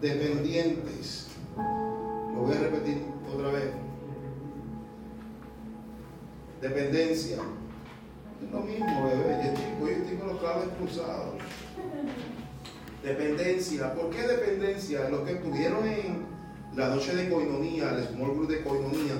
dependientes. 0.00 1.28
Lo 1.56 2.42
voy 2.42 2.56
a 2.56 2.60
repetir 2.60 3.02
otra 3.34 3.50
vez. 3.50 3.70
Dependencia. 6.60 7.38
Es 8.42 8.52
lo 8.52 8.60
mismo, 8.60 9.04
bebé. 9.04 9.54
Yo 9.80 9.88
estoy, 9.88 10.16
con 10.16 10.28
los 10.28 10.40
cables 10.42 10.68
cruzados. 10.78 11.34
Dependencia. 13.02 13.94
¿Por 13.94 14.10
qué 14.10 14.22
dependencia? 14.22 15.08
Los 15.08 15.20
que 15.22 15.32
estuvieron 15.32 15.86
en 15.86 16.26
la 16.74 16.88
noche 16.88 17.14
de 17.14 17.30
coinonía, 17.30 17.90
el 17.90 18.04
small 18.04 18.34
group 18.34 18.48
de 18.48 18.62
coinonía, 18.62 19.14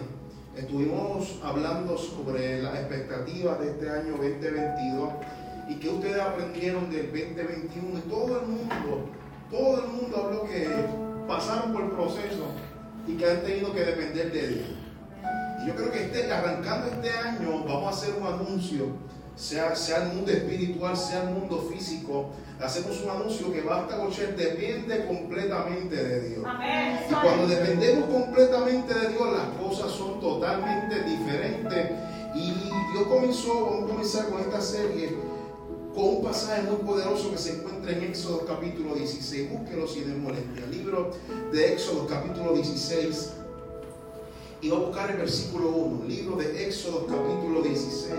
estuvimos 0.57 1.41
hablando 1.43 1.97
sobre 1.97 2.63
las 2.63 2.75
expectativas 2.75 3.61
de 3.61 3.71
este 3.71 3.89
año 3.89 4.13
2022 4.13 5.11
y 5.69 5.75
que 5.77 5.89
ustedes 5.89 6.21
aprendieron 6.21 6.91
del 6.91 7.07
2021 7.07 7.99
y 7.99 8.03
todo 8.09 8.41
el 8.41 8.47
mundo, 8.47 9.09
todo 9.51 9.85
el 9.85 9.89
mundo 9.89 10.17
habló 10.25 10.45
que 10.45 10.69
pasaron 11.29 11.73
por 11.73 11.83
el 11.83 11.91
proceso 11.91 12.47
y 13.07 13.17
que 13.17 13.31
han 13.31 13.43
tenido 13.43 13.73
que 13.73 13.85
depender 13.85 14.33
de 14.33 14.49
Dios. 14.49 14.67
Y 15.63 15.69
yo 15.69 15.75
creo 15.75 15.91
que 15.91 16.05
este, 16.05 16.33
arrancando 16.33 16.89
este 16.89 17.11
año 17.11 17.65
vamos 17.65 17.87
a 17.87 17.91
hacer 17.91 18.15
un 18.21 18.27
anuncio, 18.27 18.87
sea, 19.37 19.75
sea 19.77 20.05
el 20.05 20.15
mundo 20.15 20.33
espiritual, 20.33 20.97
sea 20.97 21.23
el 21.25 21.31
mundo 21.31 21.69
físico, 21.71 22.31
hacemos 22.61 23.01
un 23.03 23.11
anuncio 23.11 23.53
que 23.53 23.61
Basta 23.61 23.97
Gosher 23.99 24.35
depende 24.37 25.07
completamente 25.07 25.95
de 25.95 26.29
Dios. 26.29 26.47
Y 27.11 27.15
cuando 27.15 27.47
dependemos 27.47 28.09
completamente 28.09 28.95
de 28.95 29.09
Dios, 29.11 29.33
las 29.33 29.49
cosas 29.63 29.93
son 29.93 30.21
totalmente 30.21 31.03
diferentes. 31.03 31.91
Y 32.35 32.53
Dios 32.93 33.07
comenzó, 33.09 33.65
vamos 33.65 33.85
a 33.85 33.87
comenzar 33.87 34.27
con 34.29 34.41
esta 34.41 34.61
serie 34.61 35.36
con 35.97 36.05
un 36.05 36.23
pasaje 36.23 36.63
muy 36.63 36.77
poderoso 36.77 37.31
que 37.31 37.39
se 37.39 37.57
encuentra 37.57 37.91
en 37.93 38.03
Éxodo 38.03 38.45
capítulo 38.47 38.95
16. 38.95 39.51
Búsquelo 39.51 39.89
si 39.89 40.01
es 40.01 40.09
molestia. 40.09 40.67
Libro 40.71 41.11
de 41.51 41.73
Éxodo 41.73 42.07
capítulo 42.07 42.53
16. 42.53 43.33
Y 44.61 44.69
va 44.69 44.77
a 44.77 44.81
buscar 44.81 45.11
el 45.11 45.17
versículo 45.17 45.71
1. 45.71 46.05
Libro 46.05 46.37
de 46.37 46.67
Éxodo 46.67 47.07
capítulo 47.07 47.63
16. 47.63 48.13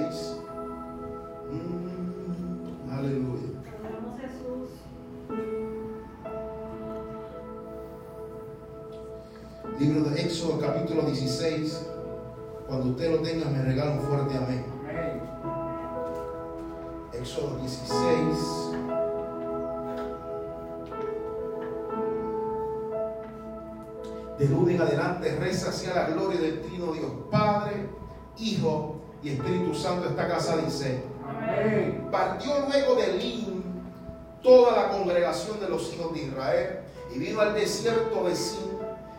Mm, 1.52 2.92
aleluya. 2.92 3.48
Libro 9.80 10.10
de 10.10 10.22
Éxodo 10.22 10.60
capítulo 10.60 11.04
16. 11.04 11.82
Cuando 12.68 12.90
usted 12.90 13.12
lo 13.12 13.20
tenga, 13.20 13.48
me 13.52 13.62
regala 13.62 13.92
un 13.92 14.02
fuerte 14.02 14.36
amén. 14.36 14.77
Éxodo 17.28 17.58
16. 17.58 17.92
De 24.40 24.46
lunes 24.46 24.76
en 24.76 24.82
adelante 24.82 25.36
reza 25.36 25.72
hacia 25.72 25.94
la 25.94 26.06
gloria 26.08 26.40
del 26.40 26.62
Trino 26.62 26.94
Dios 26.94 27.12
Padre, 27.30 27.90
Hijo 28.38 29.02
y 29.22 29.32
Espíritu 29.32 29.74
Santo. 29.74 30.08
Esta 30.08 30.26
casa 30.26 30.56
dice: 30.56 31.04
Amén. 31.28 32.08
Partió 32.10 32.66
luego 32.66 32.96
de 32.96 33.18
Lin 33.18 33.62
toda 34.42 34.84
la 34.84 34.88
congregación 34.88 35.60
de 35.60 35.68
los 35.68 35.94
hijos 35.94 36.14
de 36.14 36.20
Israel 36.22 36.80
y 37.14 37.20
vino 37.20 37.42
al 37.42 37.54
desierto 37.54 38.24
de 38.24 38.38
Sin, 38.38 38.70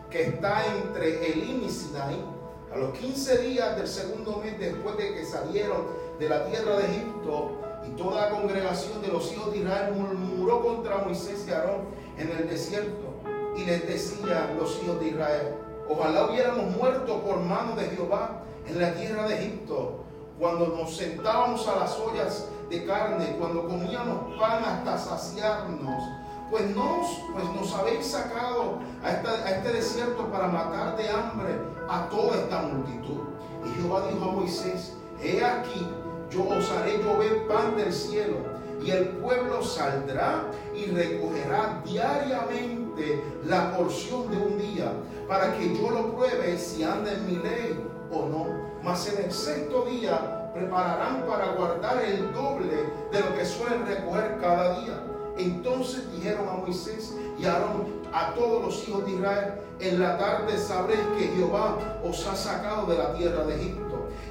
que 0.09 0.23
está 0.23 0.63
entre 0.65 1.31
Elim 1.31 1.63
y 1.63 1.69
Sinaí. 1.69 2.25
A 2.73 2.77
los 2.77 2.97
15 2.97 3.37
días 3.37 3.77
del 3.77 3.87
segundo 3.87 4.41
mes 4.43 4.59
después 4.59 4.97
de 4.97 5.13
que 5.13 5.25
salieron 5.25 5.85
de 6.19 6.27
la 6.27 6.45
tierra 6.45 6.77
de 6.77 6.85
Egipto, 6.85 7.58
y 7.87 7.89
toda 7.91 8.29
la 8.29 8.29
congregación 8.29 9.01
de 9.01 9.09
los 9.09 9.31
hijos 9.31 9.51
de 9.51 9.59
Israel 9.59 9.93
murmuró 9.95 10.61
contra 10.61 10.97
Moisés 10.99 11.45
y 11.47 11.51
Aarón 11.51 11.81
en 12.17 12.29
el 12.29 12.49
desierto. 12.49 13.09
Y 13.55 13.65
les 13.65 13.87
decía 13.87 14.53
los 14.57 14.81
hijos 14.81 14.99
de 14.99 15.07
Israel, 15.09 15.55
ojalá 15.89 16.27
hubiéramos 16.27 16.75
muerto 16.75 17.21
por 17.21 17.39
mano 17.39 17.75
de 17.75 17.85
Jehová 17.85 18.43
en 18.67 18.79
la 18.79 18.93
tierra 18.93 19.27
de 19.27 19.35
Egipto, 19.35 20.03
cuando 20.37 20.67
nos 20.67 20.95
sentábamos 20.95 21.67
a 21.67 21.79
las 21.79 21.99
ollas 21.99 22.47
de 22.69 22.85
carne, 22.85 23.35
cuando 23.37 23.67
comíamos 23.67 24.39
pan 24.39 24.63
hasta 24.63 24.97
saciarnos. 24.97 26.03
Pues 26.49 26.75
nos, 26.75 27.21
pues 27.33 27.45
nos 27.55 27.73
habéis 27.75 28.07
sacado 28.07 28.79
a, 29.03 29.07
a 29.07 29.49
este 29.51 29.71
desierto 29.71 30.25
para 30.31 30.47
matar 30.47 30.97
de 30.97 31.07
hambre 31.09 31.53
a 31.87 32.07
toda 32.09 32.37
esta 32.37 32.61
multitud. 32.63 33.21
Y 33.65 33.81
Jehová 33.81 34.07
dijo 34.07 34.29
a 34.29 34.31
Moisés, 34.33 34.95
he 35.21 35.43
aquí, 35.43 35.87
yo 36.29 36.47
os 36.47 36.69
haré 36.71 36.97
llover 36.97 37.47
pan 37.47 37.75
del 37.75 37.91
cielo, 37.91 38.37
y 38.81 38.91
el 38.91 39.09
pueblo 39.09 39.61
saldrá 39.61 40.43
y 40.73 40.85
recogerá 40.85 41.81
diariamente 41.85 43.23
la 43.45 43.75
porción 43.75 44.29
de 44.31 44.37
un 44.37 44.57
día, 44.57 44.91
para 45.27 45.57
que 45.57 45.75
yo 45.75 45.89
lo 45.89 46.15
pruebe 46.15 46.57
si 46.57 46.83
anda 46.83 47.11
en 47.11 47.25
mi 47.25 47.35
ley 47.37 47.79
o 48.11 48.25
no. 48.27 48.47
Mas 48.81 49.07
en 49.13 49.25
el 49.25 49.31
sexto 49.31 49.85
día 49.85 50.51
prepararán 50.53 51.25
para 51.27 51.53
guardar 51.53 52.03
el 52.03 52.31
doble 52.33 52.89
de 53.11 53.19
lo 53.19 53.35
que 53.35 53.45
suelen 53.45 53.85
recoger 53.85 54.37
cada 54.39 54.79
día. 54.79 55.03
Entonces 55.37 56.11
dijeron 56.11 56.47
a 56.49 56.53
Moisés 56.53 57.15
y 57.37 57.45
a 57.45 57.53
Aarón, 57.53 57.99
a 58.13 58.33
todos 58.33 58.65
los 58.65 58.87
hijos 58.87 59.05
de 59.05 59.11
Israel, 59.11 59.53
en 59.79 59.99
la 59.99 60.17
tarde 60.17 60.57
sabréis 60.57 61.01
que 61.17 61.27
Jehová 61.27 61.77
os 62.03 62.27
ha 62.27 62.35
sacado 62.35 62.87
de 62.87 62.97
la 62.97 63.13
tierra 63.13 63.45
de 63.45 63.55
Egipto 63.55 63.88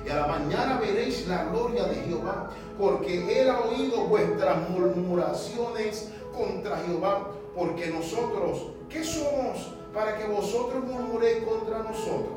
y 0.08 0.10
a 0.10 0.16
la 0.16 0.26
mañana 0.26 0.78
veréis 0.80 1.26
la 1.28 1.44
gloria 1.44 1.84
de 1.84 1.96
Jehová, 1.96 2.48
porque 2.78 3.42
Él 3.42 3.50
ha 3.50 3.60
oído 3.60 4.06
vuestras 4.06 4.70
murmuraciones 4.70 6.08
contra 6.34 6.78
Jehová, 6.78 7.32
porque 7.54 7.88
nosotros, 7.88 8.68
¿qué 8.88 9.04
somos 9.04 9.74
para 9.92 10.16
que 10.16 10.26
vosotros 10.26 10.82
murmuréis 10.84 11.44
contra 11.44 11.80
nosotros? 11.80 12.32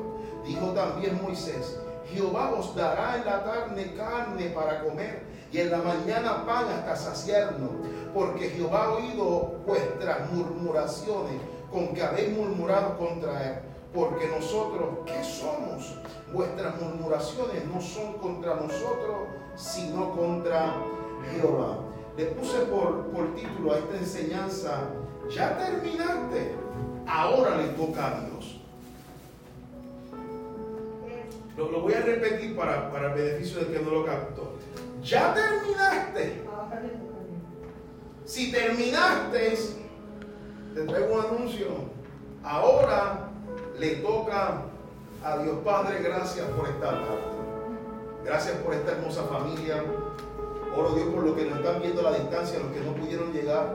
Dijo 0.46 0.66
también 0.72 1.18
Moisés, 1.22 1.78
Jehová 2.12 2.52
os 2.58 2.74
dará 2.76 3.16
en 3.16 3.24
la 3.24 3.42
tarde 3.42 3.94
carne 3.96 4.46
para 4.50 4.84
comer 4.84 5.22
y 5.50 5.60
en 5.60 5.70
la 5.70 5.78
mañana 5.78 6.44
pan 6.44 6.66
hasta 6.68 6.94
saciarnos, 6.96 7.70
porque 8.12 8.50
Jehová 8.50 8.84
ha 8.84 8.92
oído 8.94 9.54
vuestras 9.66 10.30
murmuraciones 10.30 11.40
con 11.70 11.94
que 11.94 12.02
habéis 12.02 12.36
murmurado 12.36 12.98
contra 12.98 13.42
él. 13.48 13.71
Porque 13.94 14.26
nosotros, 14.28 15.00
¿qué 15.04 15.22
somos? 15.22 15.98
Vuestras 16.32 16.80
murmuraciones 16.80 17.66
no 17.66 17.80
son 17.80 18.14
contra 18.14 18.54
nosotros, 18.54 19.28
sino 19.54 20.16
contra 20.16 20.76
Jehová. 21.30 21.78
Le 22.16 22.26
puse 22.26 22.58
por, 22.66 23.06
por 23.08 23.34
título 23.34 23.72
a 23.72 23.78
esta 23.78 23.96
enseñanza, 23.96 24.84
ya 25.30 25.58
terminaste, 25.58 26.54
ahora 27.06 27.56
le 27.56 27.68
toca 27.68 28.06
a 28.06 28.20
Dios. 28.20 28.60
Lo, 31.56 31.70
lo 31.70 31.82
voy 31.82 31.92
a 31.92 32.00
repetir 32.00 32.56
para, 32.56 32.90
para 32.90 33.08
el 33.08 33.14
beneficio 33.14 33.60
del 33.60 33.72
que 33.72 33.84
no 33.84 33.90
lo 33.90 34.06
captó. 34.06 34.54
Ya 35.02 35.34
terminaste. 35.34 36.42
Si 38.24 38.50
terminaste, 38.50 39.58
te 40.74 40.82
traigo 40.84 41.14
un 41.14 41.20
anuncio. 41.26 41.66
Ahora 42.42 43.31
le 43.82 43.96
toca 43.96 44.62
a 45.24 45.38
Dios 45.38 45.56
Padre, 45.64 46.02
gracias 46.04 46.46
por 46.50 46.68
esta 46.68 46.90
tarde. 46.90 47.32
Gracias 48.24 48.56
por 48.58 48.74
esta 48.74 48.92
hermosa 48.92 49.24
familia. 49.24 49.82
Oro 50.76 50.90
Dios 50.94 51.08
por 51.08 51.24
los 51.24 51.36
que 51.36 51.46
nos 51.46 51.58
están 51.58 51.82
viendo 51.82 52.06
a 52.06 52.12
la 52.12 52.18
distancia, 52.18 52.60
los 52.60 52.70
que 52.70 52.80
no 52.80 52.94
pudieron 52.94 53.32
llegar, 53.32 53.74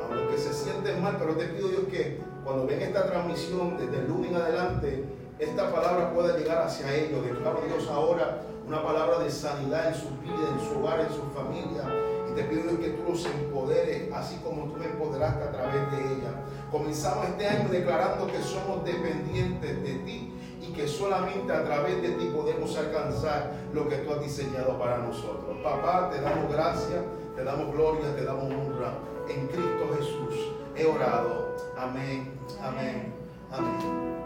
a 0.00 0.14
los 0.14 0.30
que 0.30 0.38
se 0.38 0.54
sienten 0.54 1.02
mal, 1.02 1.16
pero 1.18 1.34
te 1.34 1.46
pido 1.46 1.68
Dios 1.68 1.82
que 1.90 2.20
cuando 2.44 2.68
ven 2.68 2.82
esta 2.82 3.04
transmisión 3.10 3.76
desde 3.78 3.98
el 3.98 4.06
lunes 4.06 4.30
en 4.30 4.36
adelante, 4.36 5.04
esta 5.40 5.72
palabra 5.72 6.12
pueda 6.14 6.38
llegar 6.38 6.62
hacia 6.62 6.94
ellos. 6.94 7.24
Declaro 7.24 7.62
Dios 7.66 7.88
ahora 7.88 8.42
una 8.64 8.80
palabra 8.80 9.18
de 9.18 9.30
sanidad 9.30 9.88
en 9.88 9.94
sus 9.94 10.20
vidas, 10.22 10.52
en 10.52 10.68
su 10.68 10.78
hogar, 10.78 11.00
en 11.00 11.08
su 11.08 11.22
familia. 11.34 11.82
Y 12.30 12.34
te 12.36 12.44
pido 12.44 12.62
Dios 12.62 12.78
que 12.78 12.90
tú 12.90 13.10
los 13.10 13.26
empoderes, 13.26 14.12
así 14.14 14.36
como 14.44 14.72
tú 14.72 14.78
me 14.78 14.86
empoderaste 14.86 15.42
a 15.42 15.50
través 15.50 15.90
de 15.90 15.98
ella. 15.98 16.31
Comenzamos 16.72 17.28
este 17.28 17.46
año 17.46 17.68
declarando 17.68 18.26
que 18.28 18.40
somos 18.42 18.82
dependientes 18.82 19.82
de 19.82 19.94
ti 20.06 20.32
y 20.62 20.72
que 20.72 20.88
solamente 20.88 21.52
a 21.52 21.62
través 21.64 22.00
de 22.00 22.12
ti 22.12 22.30
podemos 22.34 22.74
alcanzar 22.78 23.52
lo 23.74 23.86
que 23.90 23.96
tú 23.96 24.14
has 24.14 24.22
diseñado 24.22 24.78
para 24.78 24.96
nosotros. 24.96 25.58
Papá, 25.62 26.08
te 26.10 26.22
damos 26.22 26.50
gracias, 26.50 27.04
te 27.36 27.44
damos 27.44 27.74
gloria, 27.74 28.16
te 28.16 28.24
damos 28.24 28.44
honra. 28.44 28.94
En 29.28 29.48
Cristo 29.48 29.90
Jesús 29.98 30.52
he 30.74 30.86
orado. 30.86 31.54
Amén, 31.76 32.32
amén, 32.62 33.12
amén. 33.50 34.22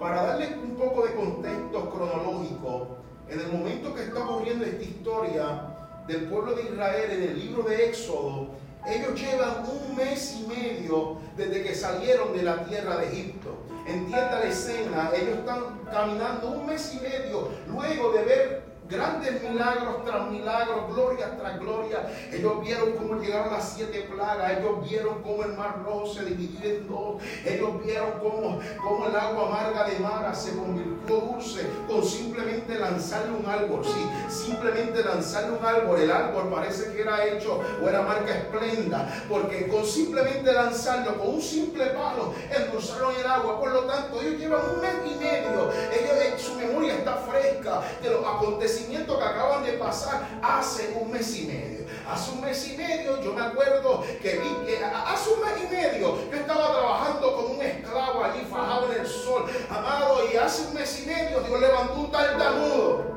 Para 0.00 0.22
darle 0.22 0.56
un 0.64 0.74
poco 0.74 1.04
de 1.06 1.14
contexto 1.14 1.90
cronológico, 1.90 2.86
en 3.28 3.40
el 3.40 3.52
momento 3.52 3.94
que 3.94 4.04
está 4.04 4.26
ocurriendo 4.26 4.64
esta 4.64 4.82
historia 4.82 5.68
del 6.06 6.30
pueblo 6.30 6.54
de 6.54 6.62
Israel 6.62 7.10
en 7.10 7.22
el 7.24 7.38
libro 7.38 7.62
de 7.62 7.88
Éxodo, 7.90 8.61
ellos 8.86 9.20
llevan 9.20 9.64
un 9.68 9.96
mes 9.96 10.40
y 10.40 10.46
medio 10.46 11.16
desde 11.36 11.62
que 11.62 11.74
salieron 11.74 12.36
de 12.36 12.42
la 12.42 12.64
tierra 12.64 12.96
de 12.96 13.08
Egipto. 13.08 13.50
Entienda 13.86 14.40
la 14.40 14.44
escena, 14.44 15.10
ellos 15.14 15.38
están 15.38 15.80
caminando 15.90 16.48
un 16.48 16.66
mes 16.66 16.94
y 16.94 17.00
medio 17.00 17.48
luego 17.68 18.12
de 18.12 18.24
ver 18.24 18.61
grandes 18.92 19.42
milagros 19.42 20.04
tras 20.04 20.30
milagros, 20.30 20.94
gloria 20.94 21.36
tras 21.36 21.58
gloria. 21.58 22.12
Ellos 22.30 22.60
vieron 22.62 22.92
cómo 22.92 23.20
llegaron 23.20 23.52
las 23.52 23.72
siete 23.72 24.02
plagas, 24.02 24.58
ellos 24.58 24.88
vieron 24.88 25.22
cómo 25.22 25.42
el 25.44 25.54
mar 25.54 25.82
rojo 25.84 26.06
se 26.06 26.24
dividió 26.24 26.70
en 26.70 26.88
dos, 26.88 27.22
ellos 27.44 27.84
vieron 27.84 28.10
cómo, 28.20 28.60
cómo 28.82 29.06
el 29.06 29.16
agua 29.16 29.46
amarga 29.46 29.88
de 29.88 29.98
Mara 29.98 30.34
se 30.34 30.54
convirtió 30.56 31.16
dulce 31.16 31.66
con 31.88 32.04
simplemente 32.04 32.78
lanzarle 32.78 33.32
un 33.36 33.46
árbol, 33.46 33.84
sí, 33.84 34.06
simplemente 34.28 35.02
lanzarle 35.02 35.58
un 35.58 35.64
árbol, 35.64 36.00
el 36.00 36.10
árbol 36.10 36.50
parece 36.50 36.92
que 36.92 37.02
era 37.02 37.24
hecho 37.26 37.60
o 37.82 37.88
era 37.88 38.02
marca 38.02 38.36
esplenda, 38.36 39.08
porque 39.28 39.68
con 39.68 39.84
simplemente 39.84 40.52
lanzarlo, 40.52 41.18
con 41.18 41.34
un 41.34 41.42
simple 41.42 41.86
palo, 41.86 42.34
endulzaron 42.50 43.14
el 43.16 43.26
agua, 43.26 43.58
por 43.58 43.72
lo 43.72 43.80
tanto 43.84 44.20
ellos 44.20 44.38
llevan 44.38 44.60
un 44.74 44.80
mes 44.80 44.94
y 45.06 45.18
medio, 45.18 45.70
ellos, 45.92 46.42
su 46.42 46.54
memoria 46.56 46.94
está 46.94 47.16
fresca 47.16 47.82
de 48.02 48.10
los 48.10 48.24
acontecimientos 48.24 48.81
que 48.90 49.24
acaban 49.24 49.64
de 49.64 49.72
pasar 49.72 50.28
hace 50.42 50.96
un 51.00 51.10
mes 51.10 51.36
y 51.38 51.46
medio. 51.46 51.86
Hace 52.08 52.32
un 52.32 52.40
mes 52.40 52.68
y 52.68 52.76
medio 52.76 53.22
yo 53.22 53.32
me 53.32 53.42
acuerdo 53.42 54.02
que 54.20 54.38
vi 54.38 54.66
que 54.66 54.84
hace 54.84 55.30
un 55.30 55.40
mes 55.40 55.52
y 55.62 55.74
medio 55.74 56.30
yo 56.30 56.36
estaba 56.36 56.72
trabajando 56.72 57.36
como 57.36 57.54
un 57.54 57.62
esclavo 57.62 58.24
allí 58.24 58.44
fajado 58.50 58.92
en 58.92 59.00
el 59.00 59.06
sol, 59.06 59.46
amado, 59.70 60.20
y 60.32 60.36
hace 60.36 60.66
un 60.68 60.74
mes 60.74 61.02
y 61.02 61.06
medio 61.06 61.40
Dios 61.40 61.60
levantó 61.60 61.94
un 61.94 62.10
tartamudo. 62.10 63.12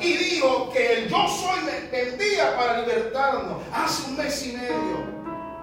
Y 0.00 0.12
dijo 0.12 0.70
que 0.72 0.92
el 0.92 1.08
yo 1.08 1.28
soy 1.28 1.60
me 1.90 2.00
envía 2.00 2.56
para 2.56 2.80
libertarnos. 2.80 3.62
Hace 3.72 4.10
un 4.10 4.16
mes 4.16 4.46
y 4.46 4.52
medio. 4.52 5.14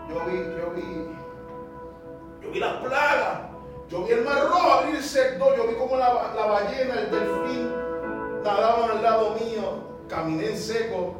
Yo 0.07 0.25
vi, 0.25 0.37
yo 0.57 0.71
vi, 0.71 1.07
yo 2.41 2.51
vi 2.51 2.59
las 2.59 2.77
plagas. 2.77 3.50
Yo 3.91 4.03
vi 4.05 4.13
el 4.13 4.23
mar 4.23 4.47
rojo 4.47 4.71
abrirse 4.71 5.37
Yo 5.37 5.67
vi 5.67 5.75
como 5.75 5.97
la, 5.97 6.31
la 6.33 6.45
ballena, 6.45 6.93
el 6.93 7.11
delfín, 7.11 7.71
nadaban 8.43 8.91
al 8.91 9.03
lado 9.03 9.35
mío. 9.35 9.91
Caminé 10.07 10.51
en 10.51 10.57
seco 10.57 11.15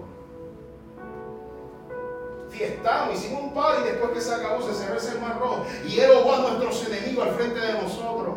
fiestamos, 2.50 3.16
hicimos 3.16 3.44
un 3.44 3.54
par 3.54 3.78
y 3.82 3.90
después 3.90 4.12
que 4.12 4.22
se 4.22 4.34
acabó 4.34 4.62
se 4.62 4.74
cerró 4.74 4.98
ese 4.98 5.18
mar 5.20 5.40
rojo 5.40 5.66
y 5.88 6.00
él 6.00 6.12
a 6.12 6.40
nuestros 6.52 6.86
enemigos 6.88 7.28
al 7.28 7.36
frente 7.36 7.60
de 7.60 7.74
nosotros. 7.74 8.36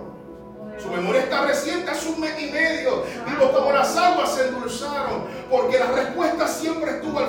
Su 0.78 0.88
memoria 0.88 1.22
está 1.22 1.46
reciente, 1.46 1.90
hace 1.90 2.08
un 2.08 2.20
mes 2.20 2.34
y 2.40 2.50
medio. 2.50 3.04
Vimos 3.26 3.50
como 3.50 3.72
las 3.72 3.96
aguas 3.96 4.34
se 4.34 4.48
endulzaron, 4.48 5.24
porque 5.48 5.78
la 5.78 5.86
respuesta 5.86 6.48
siempre 6.48 6.92
estuvo 6.92 7.20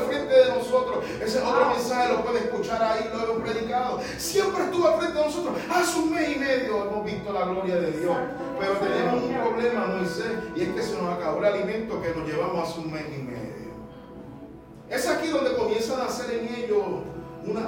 nos 11.01 11.13
acabó 11.13 11.39
el 11.39 11.45
alimento 11.45 12.01
que 12.01 12.09
nos 12.09 12.27
llevamos 12.27 12.69
hace 12.69 12.80
un 12.80 12.92
mes 12.92 13.06
y 13.18 13.21
medio. 13.21 13.65
Es 14.89 15.07
aquí 15.07 15.30
donde 15.30 15.56
comienzan 15.56 16.01
a 16.01 16.06
hacer 16.06 16.39
en 16.39 16.56
ellos 16.56 16.83
una, 17.45 17.68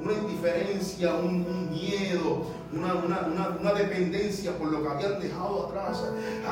una, 0.00 0.12
indiferencia, 0.12 1.14
un, 1.14 1.70
miedo, 1.70 2.42
una, 2.72 3.72
dependencia 3.72 4.56
por 4.58 4.68
lo 4.68 4.82
que 4.82 4.88
habían 4.88 5.20
dejado 5.20 5.66
atrás. 5.66 6.02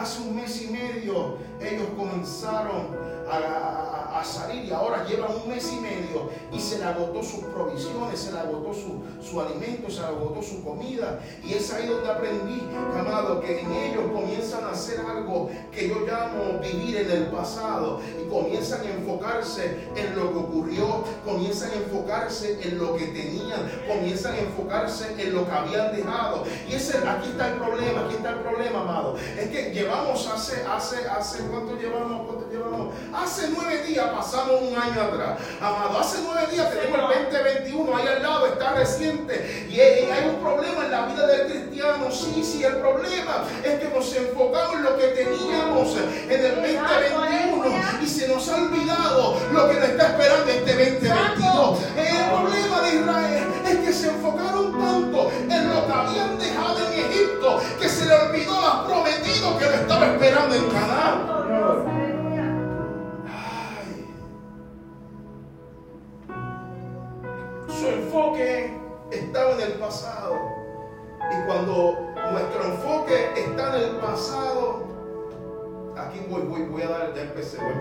Hace 0.01 0.23
un 0.23 0.37
mes 0.37 0.63
y 0.63 0.69
medio 0.69 1.37
ellos 1.61 1.87
comenzaron 1.97 2.89
a 3.31 4.02
salir 4.25 4.65
y 4.67 4.71
ahora 4.71 5.05
lleva 5.05 5.29
un 5.29 5.49
mes 5.49 5.73
y 5.73 5.81
medio 5.81 6.31
y 6.53 6.61
se 6.61 6.79
le 6.79 6.85
agotó 6.85 7.23
sus 7.23 7.45
provisiones, 7.45 8.21
se 8.21 8.33
le 8.33 8.39
agotó 8.39 8.75
su, 8.75 9.03
su 9.23 9.41
alimento, 9.41 9.91
se 9.91 10.01
le 10.01 10.07
agotó 10.07 10.43
su 10.43 10.63
comida. 10.63 11.21
Y 11.43 11.55
es 11.55 11.73
ahí 11.73 11.87
donde 11.87 12.11
aprendí, 12.11 12.69
amado, 12.99 13.41
que 13.41 13.61
en 13.61 13.73
ellos 13.73 14.05
comienzan 14.13 14.65
a 14.65 14.71
hacer 14.71 15.01
algo 15.01 15.51
que 15.73 15.89
yo 15.89 16.07
llamo 16.07 16.61
vivir 16.61 16.97
en 16.99 17.11
el 17.11 17.27
pasado 17.27 18.01
y 18.21 18.29
comienzan 18.29 18.83
a 18.83 18.91
enfocarse 18.91 19.89
en 19.97 20.17
lo 20.17 20.31
que 20.31 20.39
ocurrió, 20.39 21.05
comienzan 21.25 21.71
a 21.71 21.75
enfocarse 21.75 22.59
en 22.63 22.79
lo 22.79 22.97
que 22.97 23.07
tenían, 23.07 23.71
comienzan 23.89 24.35
a 24.35 24.39
enfocarse 24.39 25.15
en 25.19 25.35
lo 25.35 25.47
que 25.47 25.53
habían 25.53 25.97
dejado. 25.97 26.45
Y 26.69 26.75
ese, 26.75 26.99
aquí 26.99 27.31
está 27.31 27.49
el 27.49 27.55
problema, 27.55 28.05
aquí 28.05 28.17
está 28.17 28.31
el 28.31 28.41
problema, 28.41 28.81
amado. 28.81 29.17
Es 29.39 29.49
que 29.49 29.71
llevamos 29.73 30.27
hace, 30.27 30.65
hace, 30.65 31.09
hace, 31.09 31.43
¿cuánto 31.45 31.77
llevamos? 31.77 32.27
¿Cuánto 32.27 32.51
llevamos? 32.51 32.95
Hace 33.15 33.49
nueve 33.55 33.83
días 33.87 34.02
pasamos 34.11 34.63
un 34.63 34.77
año 34.77 35.03
atrás. 35.03 35.39
Amado, 35.61 35.99
hace 35.99 36.19
nueve 36.25 36.49
días 36.51 36.71
tenemos 36.71 37.15
el 37.15 37.25
2021 37.25 37.97
ahí 37.97 38.07
al 38.09 38.23
lado, 38.23 38.47
está 38.47 38.73
reciente. 38.73 39.67
Y 39.71 39.81
hay 39.81 40.29
un 40.29 40.41
problema 40.41 40.85
en 40.85 40.91
la 40.91 41.07
vida 41.07 41.27
del 41.27 41.47
cristiano. 41.47 42.11
Sí, 42.11 42.43
sí, 42.43 42.65
el 42.65 42.77
problema 42.77 43.45
es 43.63 43.79
que 43.79 43.89
nos 43.89 44.15
enfocamos 44.15 44.77
en 44.77 44.83
lo 44.85 44.97
que 44.97 45.07
teníamos 45.09 45.97
en 45.97 46.45
el 46.45 46.55
2021 46.57 47.65
y 48.03 48.07
se 48.07 48.29
nos 48.29 48.49
ha 48.49 48.57
olvidado 48.57 49.02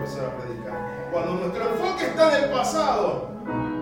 empezar 0.02 0.26
a 0.26 0.36
predicar. 0.36 0.72
Cuando 1.12 1.34
nuestro 1.34 1.68
enfoque 1.68 2.06
está 2.06 2.36
en 2.36 2.44
el 2.44 2.50
pasado, 2.50 3.28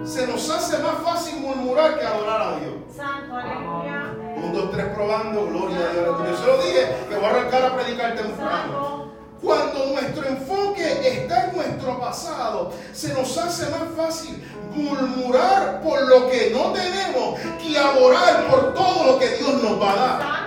se 0.05 0.27
nos 0.27 0.51
hace 0.51 0.79
más 0.79 0.99
fácil 1.03 1.41
murmurar 1.41 1.99
que 1.99 2.05
adorar 2.05 2.43
a 2.43 2.57
Dios. 2.57 2.75
Santo, 2.95 3.35
aleluya. 3.35 4.15
Un, 4.37 4.53
dos, 4.53 4.71
tres, 4.71 4.87
probando, 4.95 5.47
gloria 5.47 5.79
a 5.79 5.93
Dios. 5.93 6.19
Yo 6.31 6.37
se 6.37 6.47
lo 6.47 6.57
dije 6.63 6.97
que 7.09 7.17
voy 7.17 7.25
a 7.25 7.31
arrancar 7.31 7.65
a 7.65 7.77
predicar 7.77 8.15
temprano. 8.15 9.11
Cuando 9.43 9.87
nuestro 9.87 10.27
enfoque 10.27 11.09
está 11.09 11.47
en 11.47 11.57
nuestro 11.57 11.99
pasado, 11.99 12.73
se 12.93 13.15
nos 13.15 13.39
hace 13.39 13.71
más 13.71 13.89
fácil 13.97 14.45
murmurar 14.75 15.81
por 15.81 16.03
lo 16.07 16.29
que 16.29 16.51
no 16.51 16.73
tenemos 16.73 17.41
que 17.63 17.79
adorar 17.79 18.47
por 18.51 18.75
todo 18.75 19.13
lo 19.13 19.19
que 19.19 19.29
Dios 19.29 19.63
nos 19.63 19.81
va 19.81 19.93
a 19.93 19.97
dar. 19.97 20.41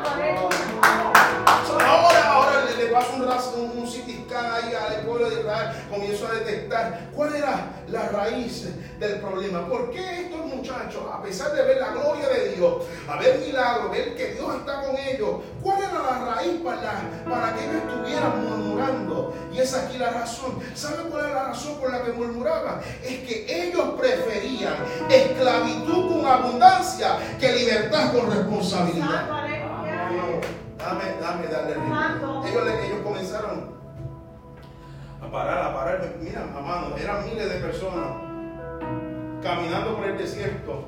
Ahora, 1.84 2.32
ahora 2.32 2.66
le, 2.78 2.86
paso 2.88 3.14
un, 3.16 3.24
un, 3.24 3.78
un 3.80 3.88
ahí 4.76 4.96
al 4.96 5.06
pueblo 5.06 5.30
de 5.30 5.40
Israel, 5.42 5.76
comienzo 5.90 6.28
a 6.28 6.34
detectar 6.34 7.10
cuál 7.16 7.36
era 7.36 7.68
la 7.88 8.10
raíz 8.10 8.68
del 9.00 9.20
problema. 9.20 9.68
¿Por 9.68 9.92
qué 9.92 10.22
estos 10.22 10.46
muchachos, 10.46 11.04
a 11.12 11.22
pesar 11.22 11.54
de 11.54 11.64
ver 11.64 11.78
la 11.78 11.92
gloria 11.92 12.28
de 12.30 12.50
Dios, 12.56 12.84
a 13.08 13.18
ver 13.18 13.40
milagros, 13.40 13.92
ver 13.92 14.16
que 14.16 14.34
Dios 14.34 14.56
está 14.56 14.82
con 14.82 14.98
ellos, 14.98 15.42
cuál 15.62 15.80
era 15.80 15.94
la 15.94 16.36
raíz 16.36 16.62
para, 16.64 17.02
para 17.30 17.56
que 17.56 17.64
ellos 17.66 17.84
estuvieran 17.88 18.50
murmurando? 18.50 19.34
Y 19.54 19.60
es 19.60 19.74
aquí 19.74 19.98
la 19.98 20.10
razón. 20.10 20.60
¿Saben 20.74 21.10
cuál 21.10 21.26
era 21.26 21.36
la 21.36 21.44
razón 21.50 21.80
por 21.80 21.92
la 21.92 22.04
que 22.04 22.12
murmuraban? 22.12 22.80
Es 23.04 23.20
que 23.20 23.46
ellos 23.68 23.94
preferían 24.00 24.76
esclavitud 25.10 26.10
con 26.10 26.26
abundancia 26.26 27.18
que 27.40 27.52
libertad 27.54 28.14
con 28.14 28.32
responsabilidad. 28.32 29.28
Dame, 30.84 31.04
dame, 31.22 31.48
dale. 31.48 31.74
Ellos, 32.50 33.03
a 35.24 35.32
parar, 35.32 35.66
a 35.66 35.74
parar. 35.74 36.16
Mira, 36.22 36.44
amado, 36.44 36.96
eran 36.98 37.26
miles 37.26 37.52
de 37.52 37.60
personas 37.60 38.18
caminando 39.42 39.96
por 39.96 40.06
el 40.06 40.18
desierto. 40.18 40.86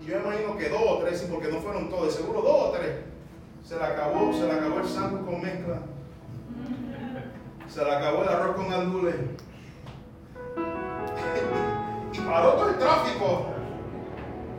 Y 0.00 0.06
yo 0.06 0.18
imagino 0.18 0.56
que 0.56 0.68
dos 0.68 0.82
o 0.84 0.98
tres, 0.98 1.26
porque 1.30 1.48
no 1.48 1.60
fueron 1.60 1.88
todos, 1.88 2.14
seguro 2.14 2.42
dos 2.42 2.68
o 2.68 2.72
tres. 2.72 2.96
Se 3.64 3.76
le 3.76 3.84
acabó, 3.84 4.32
se 4.32 4.46
le 4.46 4.52
acabó 4.52 4.80
el 4.80 4.88
santo 4.88 5.24
con 5.24 5.40
mezcla. 5.40 5.78
Se 7.68 7.84
le 7.84 7.94
acabó 7.94 8.22
el 8.22 8.28
arroz 8.28 8.56
con 8.56 8.72
andules. 8.72 9.14
y 12.12 12.20
paró 12.20 12.52
todo 12.52 12.70
el 12.70 12.78
tráfico. 12.78 13.46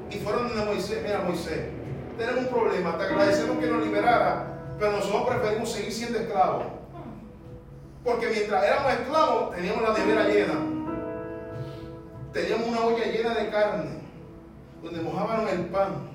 Y 0.09 0.15
fueron 0.17 0.59
a 0.59 0.65
Moisés, 0.65 1.01
mira 1.03 1.21
Moisés, 1.21 1.69
tenemos 2.17 2.41
un 2.41 2.49
problema, 2.49 2.97
te 2.97 3.03
agradecemos 3.03 3.57
que 3.57 3.65
nos 3.65 3.83
liberara, 3.83 4.59
pero 4.77 4.91
nosotros 4.91 5.27
preferimos 5.27 5.71
seguir 5.71 5.91
siendo 5.91 6.19
esclavos. 6.19 6.82
Porque 8.03 8.27
mientras 8.27 8.63
éramos 8.63 8.93
esclavos, 8.93 9.55
teníamos 9.55 9.81
la 9.81 9.93
nevera 9.93 10.27
llena. 10.27 10.53
Teníamos 12.33 12.67
una 12.67 12.81
olla 12.81 13.05
llena 13.05 13.33
de 13.35 13.49
carne, 13.49 13.89
donde 14.81 15.01
mojábamos 15.01 15.51
el 15.51 15.65
pan. 15.67 16.09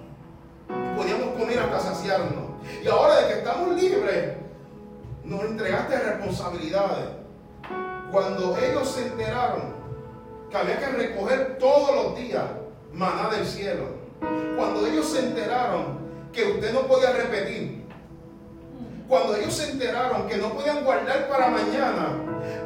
Podíamos 0.97 1.29
comer 1.39 1.61
hasta 1.61 1.81
saciarnos. 1.81 2.45
Y 2.83 2.89
ahora 2.89 3.23
de 3.23 3.29
que 3.29 3.39
estamos 3.39 3.81
libres, 3.81 4.37
nos 5.25 5.45
entregaste 5.45 5.99
responsabilidades. 5.99 7.09
Cuando 8.13 8.57
ellos 8.59 8.89
se 8.89 9.07
enteraron 9.07 9.75
que 10.51 10.57
había 10.57 10.79
que 10.79 10.87
recoger 10.87 11.59
todos 11.59 11.95
los 11.95 12.17
días 12.17 12.45
maná 12.93 13.29
del 13.31 13.47
cielo, 13.47 13.85
cuando 14.57 14.87
ellos 14.87 15.07
se 15.07 15.21
enteraron 15.21 15.99
que 16.33 16.45
usted 16.45 16.73
no 16.73 16.83
podía 16.83 17.13
repetir, 17.13 17.78
cuando 19.09 19.35
ellos 19.37 19.55
se 19.55 19.71
enteraron 19.71 20.29
que 20.29 20.37
no 20.37 20.53
podían 20.53 20.85
guardar 20.85 21.29
para 21.29 21.49
mañana, 21.49 22.11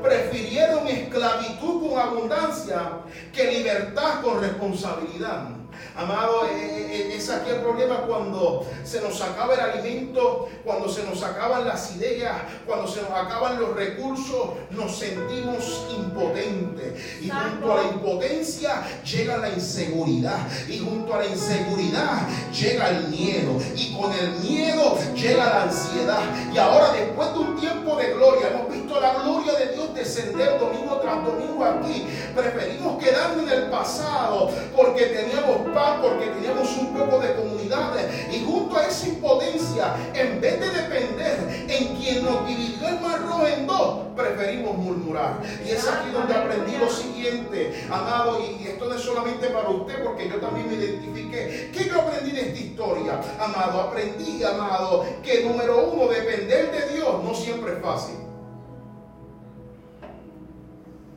prefirieron 0.02 0.88
esclavitud 0.88 1.71
abundancia 2.04 3.00
que 3.32 3.50
libertad 3.50 4.22
con 4.22 4.40
responsabilidad. 4.40 5.62
Amado, 5.94 6.46
eh, 6.46 6.50
eh, 6.54 6.86
eh, 6.90 7.16
es 7.16 7.28
aquí 7.28 7.50
el 7.50 7.56
problema 7.56 7.96
cuando 8.06 8.66
se 8.82 9.00
nos 9.00 9.20
acaba 9.20 9.54
el 9.54 9.60
alimento, 9.60 10.48
cuando 10.64 10.88
se 10.88 11.02
nos 11.04 11.22
acaban 11.22 11.66
las 11.66 11.94
ideas, 11.96 12.34
cuando 12.66 12.88
se 12.88 13.02
nos 13.02 13.10
acaban 13.10 13.60
los 13.60 13.74
recursos, 13.76 14.50
nos 14.70 14.96
sentimos 14.96 15.86
impotentes. 15.94 16.94
Y 17.20 17.28
junto 17.28 17.72
a 17.72 17.82
la 17.82 17.88
impotencia 17.90 18.82
llega 19.04 19.36
la 19.36 19.50
inseguridad. 19.50 20.38
Y 20.68 20.78
junto 20.78 21.14
a 21.14 21.18
la 21.18 21.26
inseguridad 21.26 22.26
llega 22.52 22.88
el 22.88 23.08
miedo. 23.08 23.52
Y 23.76 23.94
con 23.94 24.12
el 24.12 24.30
miedo 24.40 24.96
llega 25.14 25.44
la 25.44 25.62
ansiedad. 25.64 26.22
Y 26.54 26.58
ahora 26.58 26.92
después 26.92 27.32
de 27.34 27.38
un 27.38 27.60
tiempo 27.60 27.96
de 27.96 28.14
gloria, 28.14 28.48
hemos 28.48 28.72
visto 28.72 28.98
la 28.98 29.14
gloria 29.14 29.52
de 29.58 29.74
Dios 29.74 29.94
descender 29.94 30.58
domingo 30.58 30.98
tras 31.02 31.22
domingo 31.24 31.64
aquí. 31.64 31.91
Preferimos 32.34 33.02
quedarnos 33.02 33.44
en 33.44 33.58
el 33.58 33.64
pasado 33.70 34.50
porque 34.76 35.06
teníamos 35.06 35.68
paz, 35.74 35.98
porque 36.00 36.26
teníamos 36.26 36.68
un 36.78 36.96
poco 36.96 37.18
de 37.20 37.34
comunidades. 37.34 38.10
Y 38.32 38.44
junto 38.44 38.76
a 38.76 38.86
esa 38.86 39.08
impotencia, 39.08 39.94
en 40.14 40.40
vez 40.40 40.60
de 40.60 40.70
depender 40.70 41.66
en 41.68 41.96
quien 41.96 42.24
nos 42.24 42.46
dividió 42.46 42.88
el 42.88 43.00
mar 43.00 43.20
en 43.46 43.66
dos, 43.66 44.06
preferimos 44.16 44.76
murmurar. 44.76 45.40
Y 45.64 45.70
es 45.70 45.86
aquí 45.86 46.10
donde 46.12 46.34
aprendí 46.34 46.76
lo 46.76 46.90
siguiente, 46.90 47.86
amado, 47.90 48.40
y 48.40 48.66
esto 48.66 48.86
no 48.86 48.94
es 48.94 49.00
solamente 49.00 49.48
para 49.48 49.68
usted, 49.68 50.02
porque 50.02 50.28
yo 50.28 50.36
también 50.36 50.68
me 50.68 50.74
identifiqué. 50.74 51.70
¿Qué 51.72 51.84
yo 51.88 52.00
aprendí 52.00 52.32
de 52.32 52.48
esta 52.48 52.58
historia? 52.58 53.20
Amado, 53.38 53.80
aprendí, 53.80 54.42
amado, 54.44 55.04
que 55.22 55.44
número 55.44 55.88
uno, 55.88 56.08
depender 56.08 56.70
de 56.70 56.94
Dios 56.94 57.22
no 57.22 57.34
siempre 57.34 57.74
es 57.74 57.82
fácil. 57.82 58.31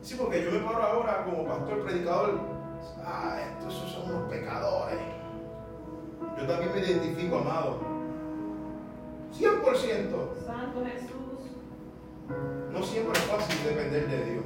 Sí, 0.06 0.14
porque 0.14 0.44
yo 0.44 0.52
me 0.52 0.60
paro 0.60 0.80
ahora 0.84 1.24
como 1.24 1.44
pastor 1.44 1.84
predicador. 1.84 2.38
Ah, 3.04 3.40
estos 3.58 3.74
son 3.74 4.08
unos 4.08 4.30
pecadores. 4.30 5.00
Yo 6.38 6.46
también 6.46 6.72
me 6.72 6.78
identifico, 6.78 7.38
amado. 7.38 7.80
100%. 9.36 10.46
Santo 10.46 10.84
Jesús. 10.84 11.50
No 12.72 12.82
siempre 12.84 13.18
es 13.18 13.24
fácil 13.24 13.64
depender 13.64 14.08
de 14.08 14.24
Dios. 14.30 14.44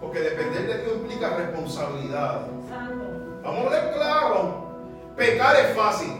Porque 0.00 0.20
depender 0.20 0.66
de 0.66 0.82
Dios 0.82 0.96
implica 0.96 1.36
responsabilidad. 1.36 2.46
Santo. 2.70 3.04
Vamos 3.44 3.66
a 3.66 3.68
ver 3.68 3.92
claro. 3.92 4.64
Pecar 5.14 5.56
es 5.56 5.76
fácil. 5.76 6.12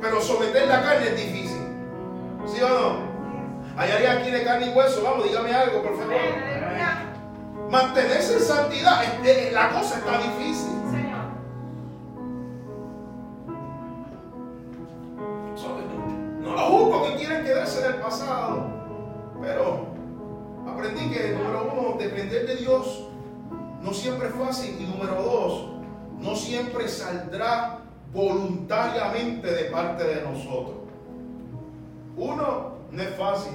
Pero 0.00 0.22
someter 0.22 0.66
la 0.66 0.80
carne 0.80 1.08
es 1.08 1.16
difícil. 1.18 1.60
¿Sí 2.46 2.62
o 2.62 2.68
no? 2.70 3.05
¿Hay 3.76 3.90
alguien 3.90 4.12
aquí 4.12 4.30
de 4.30 4.42
carne 4.42 4.66
y 4.66 4.70
hueso? 4.70 5.02
Vamos, 5.02 5.24
dígame 5.24 5.52
algo, 5.54 5.82
por 5.82 5.98
favor. 5.98 6.16
Mantenerse 7.70 8.34
en 8.34 8.40
santidad, 8.40 9.02
la 9.52 9.70
cosa 9.70 9.98
está 9.98 10.18
difícil. 10.18 10.72
No 16.40 16.52
lo 16.52 16.60
juzgo 16.60 17.04
que 17.04 17.16
quieren 17.16 17.44
quedarse 17.44 17.84
en 17.84 17.94
el 17.94 18.00
pasado. 18.00 18.66
Pero 19.42 19.86
aprendí 20.66 21.10
que, 21.10 21.32
número 21.32 21.70
uno, 21.72 21.98
depender 21.98 22.46
de 22.46 22.56
Dios 22.56 23.08
no 23.82 23.92
siempre 23.92 24.28
es 24.28 24.34
fácil. 24.34 24.80
Y 24.80 24.84
número 24.84 25.20
dos, 25.22 25.68
no 26.18 26.34
siempre 26.34 26.88
saldrá 26.88 27.80
voluntariamente 28.14 29.50
de 29.50 29.64
parte 29.64 30.04
de 30.04 30.22
nosotros. 30.22 30.76
Uno, 32.16 32.75
no 32.92 33.02
es 33.02 33.16
fácil. 33.16 33.52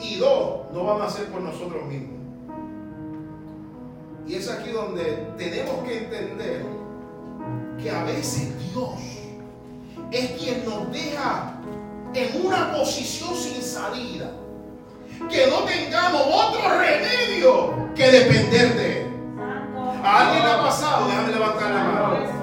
Y 0.00 0.16
dos, 0.16 0.72
no 0.72 0.84
van 0.84 1.02
a 1.02 1.10
ser 1.10 1.26
por 1.26 1.42
nosotros 1.42 1.84
mismos. 1.84 2.20
Y 4.26 4.34
es 4.36 4.48
aquí 4.48 4.70
donde 4.70 5.32
tenemos 5.36 5.84
que 5.84 5.98
entender 5.98 6.64
que 7.82 7.90
a 7.90 8.04
veces 8.04 8.52
Dios 8.72 8.90
es 10.10 10.30
quien 10.32 10.64
nos 10.64 10.92
deja 10.92 11.54
en 12.14 12.46
una 12.46 12.72
posición 12.72 13.34
sin 13.34 13.62
salida. 13.62 14.30
Que 15.30 15.46
no 15.46 15.64
tengamos 15.64 16.22
otro 16.26 16.60
remedio 16.78 17.92
que 17.94 18.10
depender 18.10 18.74
de 18.74 19.02
Él. 19.02 19.06
¿A 20.04 20.26
alguien 20.26 20.44
le 20.44 20.50
ha 20.50 20.62
pasado? 20.62 21.06
Déjame 21.06 21.32
levantar 21.32 21.70
la 21.70 21.84
mano. 21.84 22.42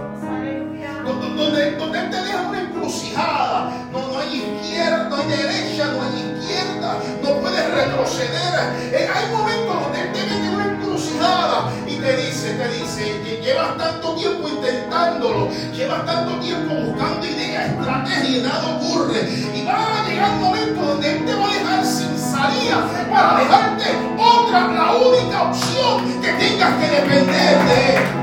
Donde, 1.04 1.44
donde, 1.44 1.72
donde 1.72 2.00
Él 2.00 2.10
te 2.10 2.18
deja 2.18 2.48
una 2.48 2.62
No, 2.90 4.08
no 4.08 4.20
hay 4.20 4.38
izquierda, 4.38 5.10
no 5.10 5.16
hay 5.16 5.28
derecha, 5.28 5.86
no 5.94 6.02
hay 6.02 6.40
izquierda. 6.40 6.98
No 7.22 7.40
puedes 7.40 7.72
retroceder. 7.72 8.74
Eh, 8.92 9.08
hay 9.14 9.32
momentos 9.32 9.82
donde 9.84 10.02
Él 10.02 10.12
te 10.12 10.24
mete 10.24 10.50
una 10.50 10.66
encrucijada 10.66 11.70
y 11.86 11.98
te 11.98 12.18
dice, 12.18 12.54
te 12.54 12.68
dice, 12.70 13.22
que 13.24 13.42
llevas 13.44 13.78
tanto 13.78 14.16
tiempo 14.16 14.48
intentándolo, 14.48 15.50
llevas 15.72 16.04
tanto 16.04 16.40
tiempo 16.40 16.74
buscando 16.74 17.28
ideas, 17.28 17.70
estrategias 17.70 18.28
y 18.28 18.42
nada 18.42 18.68
ocurre. 18.78 19.22
Y 19.54 19.66
va 19.66 20.00
a 20.00 20.10
llegar 20.10 20.32
un 20.32 20.42
momento 20.42 20.82
donde 20.82 21.12
Él 21.12 21.26
te 21.26 21.36
va 21.36 21.46
a 21.46 21.54
dejar 21.54 21.86
sin 21.86 22.18
salida 22.18 22.90
para 23.12 23.40
dejarte 23.40 23.86
otra, 24.18 24.68
la 24.68 24.96
única 24.96 25.44
opción 25.44 26.22
que 26.22 26.34
tengas 26.34 26.74
que 26.80 26.88
depender 26.90 27.66
de 27.66 27.96
Él. 27.98 28.20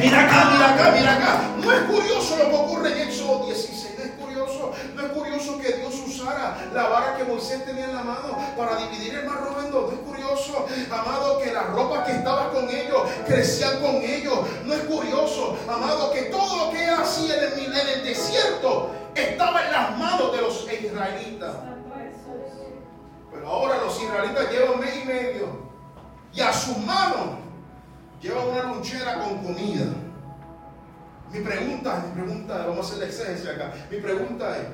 Mira 0.00 0.20
acá, 0.22 0.50
mira 0.52 0.74
acá, 0.74 0.92
mira 0.96 1.12
acá. 1.12 1.40
No 1.60 1.72
es 1.72 1.80
curioso 1.82 2.36
lo 2.38 2.50
que 2.50 2.57
Moisés 7.48 7.64
tenía 7.64 7.86
en 7.86 7.94
la 7.94 8.02
mano 8.02 8.36
para 8.56 8.76
dividir 8.76 9.14
el 9.14 9.26
mar 9.26 9.40
rojo 9.40 9.60
en 9.60 9.70
dos. 9.70 9.90
No 9.90 9.98
es 9.98 10.06
curioso, 10.06 10.66
amado, 10.90 11.38
que 11.38 11.52
la 11.52 11.62
ropa 11.62 12.04
que 12.04 12.12
estaba 12.12 12.50
con 12.52 12.68
ellos 12.68 13.02
crecían 13.26 13.80
con 13.80 13.96
ellos. 13.96 14.38
No 14.64 14.74
es 14.74 14.80
curioso, 14.82 15.56
amado, 15.66 16.12
que 16.12 16.22
todo 16.24 16.66
lo 16.66 16.72
que 16.72 16.84
él 16.84 16.94
hacía 16.94 17.36
en 17.36 17.72
el, 17.72 18.04
desierto 18.04 18.90
estaba 19.14 19.64
en 19.64 19.72
las 19.72 19.98
manos 19.98 20.32
de 20.32 20.42
los 20.42 20.70
israelitas. 20.70 21.54
Pero 23.32 23.48
ahora 23.48 23.78
los 23.78 24.02
israelitas 24.02 24.50
llevan 24.50 24.80
mes 24.80 24.96
y 25.02 25.06
medio 25.06 25.68
y 26.34 26.40
a 26.40 26.52
sus 26.52 26.76
manos 26.78 27.38
llevan 28.20 28.48
una 28.48 28.62
lonchera 28.64 29.24
con 29.24 29.42
comida. 29.42 29.86
Mi 31.32 31.40
pregunta, 31.40 32.04
mi 32.06 32.22
pregunta, 32.22 32.66
vamos 32.66 32.78
a 32.78 32.88
hacer 32.88 32.98
la 32.98 33.06
exégesis 33.06 33.48
acá. 33.48 33.72
Mi 33.90 33.98
pregunta 33.98 34.56
es, 34.58 34.64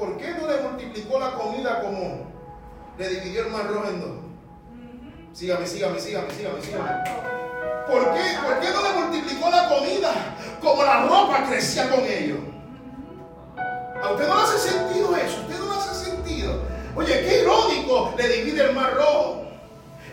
¿por 0.00 0.16
qué 0.16 0.30
no 0.30 0.48
le 0.48 0.56
multiplicó 0.62 1.18
la 1.18 1.32
comida 1.32 1.82
como 1.82 2.26
le 2.96 3.08
dividió 3.08 3.42
el 3.42 3.52
mar 3.52 3.68
rojo 3.68 3.86
en 3.86 4.00
dos? 4.00 4.10
Sígame, 5.34 5.66
sígame, 5.66 6.00
sígame, 6.00 6.32
sígame, 6.32 6.62
sígame. 6.62 6.90
¿Por 7.86 8.14
qué, 8.14 8.22
¿Por 8.42 8.60
qué 8.60 8.70
no 8.72 8.82
le 8.82 8.92
multiplicó 8.98 9.50
la 9.50 9.68
comida 9.68 10.12
como 10.62 10.82
la 10.82 11.02
ropa 11.06 11.44
crecía 11.46 11.90
con 11.90 12.00
ellos? 12.04 12.38
¿A 14.02 14.12
usted 14.12 14.26
no 14.26 14.36
le 14.36 14.42
hace 14.42 14.70
sentido 14.70 15.16
eso? 15.16 15.36
¿A 15.36 15.40
usted 15.42 15.58
no 15.58 15.66
le 15.66 15.78
hace 15.78 16.04
sentido? 16.06 16.62
Oye, 16.96 17.20
qué 17.20 17.42
irónico, 17.42 18.14
le 18.16 18.28
divide 18.28 18.64
el 18.64 18.74
mar 18.74 18.94
rojo, 18.94 19.44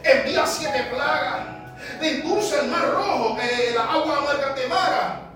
envía 0.03 0.46
siete 0.46 0.84
plagas, 0.94 1.48
le 2.01 2.12
impulsa 2.12 2.62
el 2.62 2.67
mar 2.67 2.91
rojo, 2.91 3.38
eh, 3.41 3.72
la 3.74 3.94
agua 3.94 4.17
amarga 4.17 4.53
te 4.53 4.67
mara. 4.67 5.27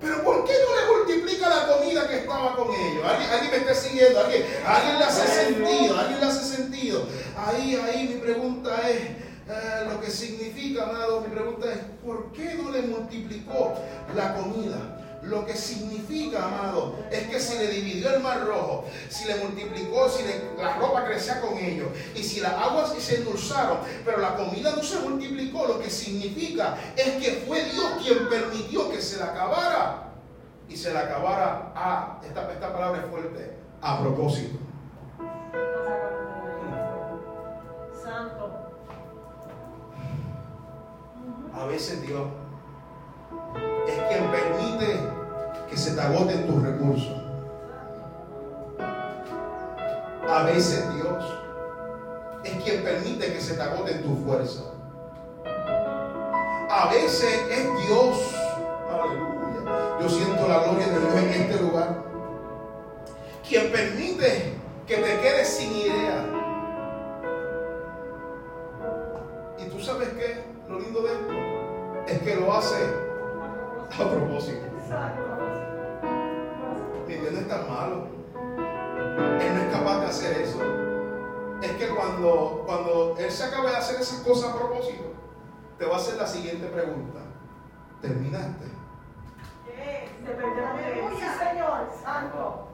Pero 0.00 0.22
¿por 0.22 0.44
qué 0.44 0.52
no 0.52 0.76
le 0.76 0.98
multiplica 0.98 1.48
la 1.48 1.66
comida 1.66 2.08
que 2.08 2.18
estaba 2.18 2.54
con 2.54 2.68
ellos? 2.68 3.04
¿Alguien, 3.04 3.30
alguien 3.30 3.50
me 3.50 3.56
está 3.56 3.74
siguiendo? 3.74 4.20
¿Alguien, 4.20 4.44
alguien 4.64 4.98
le 4.98 5.04
hace 5.04 5.26
sentido? 5.26 5.98
¿Alguien 5.98 6.20
le 6.20 6.26
hace 6.26 6.56
sentido? 6.56 7.06
Ahí, 7.36 7.74
ahí 7.74 8.08
mi 8.08 8.20
pregunta 8.20 8.88
es, 8.88 9.00
eh, 9.00 9.88
lo 9.90 10.00
que 10.00 10.10
significa, 10.10 10.84
amado, 10.84 11.22
mi 11.22 11.28
pregunta 11.28 11.72
es, 11.72 11.78
¿por 12.04 12.32
qué 12.32 12.54
no 12.54 12.70
le 12.70 12.82
multiplicó 12.82 13.74
la 14.14 14.34
comida? 14.34 14.97
Lo 15.28 15.44
que 15.44 15.54
significa, 15.54 16.44
amado, 16.46 16.96
es 17.10 17.28
que 17.28 17.38
si 17.38 17.58
le 17.58 17.68
dividió 17.68 18.14
el 18.14 18.22
mar 18.22 18.46
rojo, 18.46 18.84
si 19.10 19.26
le 19.26 19.36
multiplicó, 19.36 20.08
si 20.08 20.22
le- 20.22 20.54
la 20.56 20.76
ropa 20.78 21.04
crecía 21.04 21.40
con 21.42 21.56
ellos, 21.58 21.88
y 22.14 22.22
si 22.22 22.40
las 22.40 22.52
aguas 22.54 22.94
se 22.98 23.16
endulzaron, 23.16 23.78
pero 24.06 24.18
la 24.18 24.36
comida 24.36 24.72
no 24.74 24.82
se 24.82 24.98
multiplicó, 25.00 25.66
lo 25.66 25.78
que 25.80 25.90
significa 25.90 26.76
es 26.96 27.10
que 27.22 27.44
fue 27.46 27.62
Dios 27.64 27.84
quien 28.02 28.28
permitió 28.28 28.90
que 28.90 29.02
se 29.02 29.18
la 29.18 29.26
acabara. 29.26 30.04
Y 30.68 30.76
se 30.76 30.92
la 30.92 31.00
acabara 31.00 31.72
a, 31.74 32.20
esta, 32.26 32.50
esta 32.52 32.72
palabra 32.72 33.00
es 33.02 33.10
fuerte, 33.10 33.52
a 33.82 34.00
propósito. 34.00 34.58
Santo. 38.02 38.50
A 41.54 41.64
veces 41.66 42.00
Dios 42.02 42.22
es 43.86 43.94
quien 44.08 44.30
permite 44.30 45.17
que 45.68 45.76
se 45.76 45.92
te 45.92 46.00
agoten 46.00 46.46
tus 46.46 46.62
recursos. 46.62 47.22
A 50.28 50.42
veces 50.44 50.84
Dios 50.94 51.24
es 52.44 52.62
quien 52.62 52.82
permite 52.82 53.32
que 53.32 53.40
se 53.40 53.54
te 53.54 53.62
agoten 53.62 54.02
tus 54.02 54.18
fuerzas. 54.20 54.64
A 56.70 56.88
veces 56.90 57.46
es 57.50 57.86
Dios. 57.86 58.34
Aleluya. 58.90 59.98
Yo 60.00 60.08
siento 60.08 60.48
la 60.48 60.64
gloria 60.64 60.86
de 60.86 61.00
Dios 61.00 61.14
en 61.14 61.28
este 61.30 61.62
lugar. 61.62 62.08
quien 63.48 63.72
permite 63.72 64.52
que 64.86 64.96
te 64.96 65.20
quedes 65.20 65.48
sin 65.48 65.72
idea. 65.72 66.24
Y 69.58 69.70
tú 69.70 69.80
sabes 69.80 70.10
qué, 70.10 70.44
lo 70.68 70.78
lindo 70.78 71.00
de 71.02 71.12
esto 71.12 71.32
es 72.06 72.18
que 72.20 72.36
lo 72.36 72.52
hace 72.52 72.76
a 73.90 74.10
propósito. 74.10 74.68
Que 81.78 81.88
cuando, 81.94 82.64
cuando 82.66 83.14
Él 83.18 83.30
se 83.30 83.44
acabe 83.44 83.70
de 83.70 83.76
hacer 83.76 84.00
esas 84.00 84.20
cosas 84.20 84.50
a 84.50 84.58
propósito, 84.58 85.04
te 85.78 85.86
va 85.86 85.94
a 85.94 85.98
hacer 85.98 86.16
la 86.16 86.26
siguiente 86.26 86.66
pregunta. 86.66 87.20
¿Terminaste? 88.02 88.64
Sí, 91.18 91.24
Señor. 91.38 91.88
Santo. 92.02 92.68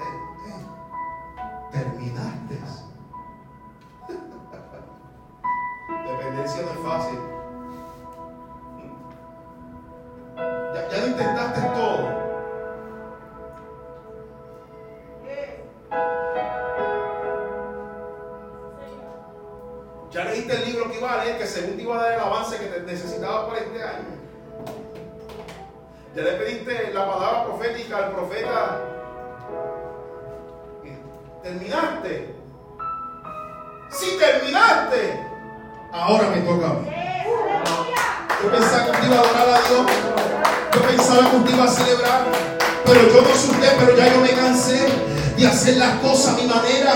Eh, 0.00 0.04
eh, 0.48 0.64
¿Terminaste? 1.70 2.54
Dependencia 6.06 6.62
no 6.62 6.70
es 6.70 6.78
fácil. 6.86 7.18
Ya, 10.74 10.88
ya 10.88 10.98
lo 10.98 11.06
intentaste 11.06 11.69
el 20.50 20.64
libro 20.64 20.90
que 20.90 20.98
iba 20.98 21.12
a 21.12 21.24
leer, 21.24 21.38
que 21.38 21.46
según 21.46 21.76
te 21.76 21.82
iba 21.82 21.98
a 21.98 22.02
dar 22.02 22.12
el 22.14 22.20
avance 22.20 22.56
que 22.56 22.66
te 22.66 22.80
necesitaba 22.80 23.48
para 23.48 23.60
este 23.60 23.82
año. 23.82 24.20
Ya 26.14 26.22
le 26.22 26.32
pediste 26.32 26.90
la 26.92 27.06
palabra 27.06 27.44
profética 27.44 27.96
al 27.98 28.12
profeta. 28.12 28.80
¿Terminaste? 31.42 32.34
Si 33.90 34.18
terminaste, 34.18 35.20
ahora 35.92 36.28
me 36.30 36.40
toca. 36.42 36.72
Yo 38.42 38.50
pensaba 38.50 38.92
que 38.92 39.06
iba 39.06 39.16
a 39.16 39.20
adorar 39.20 39.48
a 39.48 39.68
Dios. 39.68 39.86
Yo 40.74 40.82
pensaba 40.82 41.30
que 41.30 41.36
usted 41.36 41.54
iba 41.54 41.64
a 41.64 41.68
celebrar. 41.68 42.24
Pero 42.84 43.00
yo 43.02 43.22
no 43.22 43.34
sé 43.34 43.76
pero 43.78 43.96
ya 43.96 44.12
yo 44.12 44.20
me 44.20 44.30
cansé 44.30 44.88
de 45.36 45.46
hacer 45.46 45.76
las 45.76 46.00
cosas 46.00 46.34
a 46.34 46.36
mi 46.36 46.46
manera. 46.46 46.92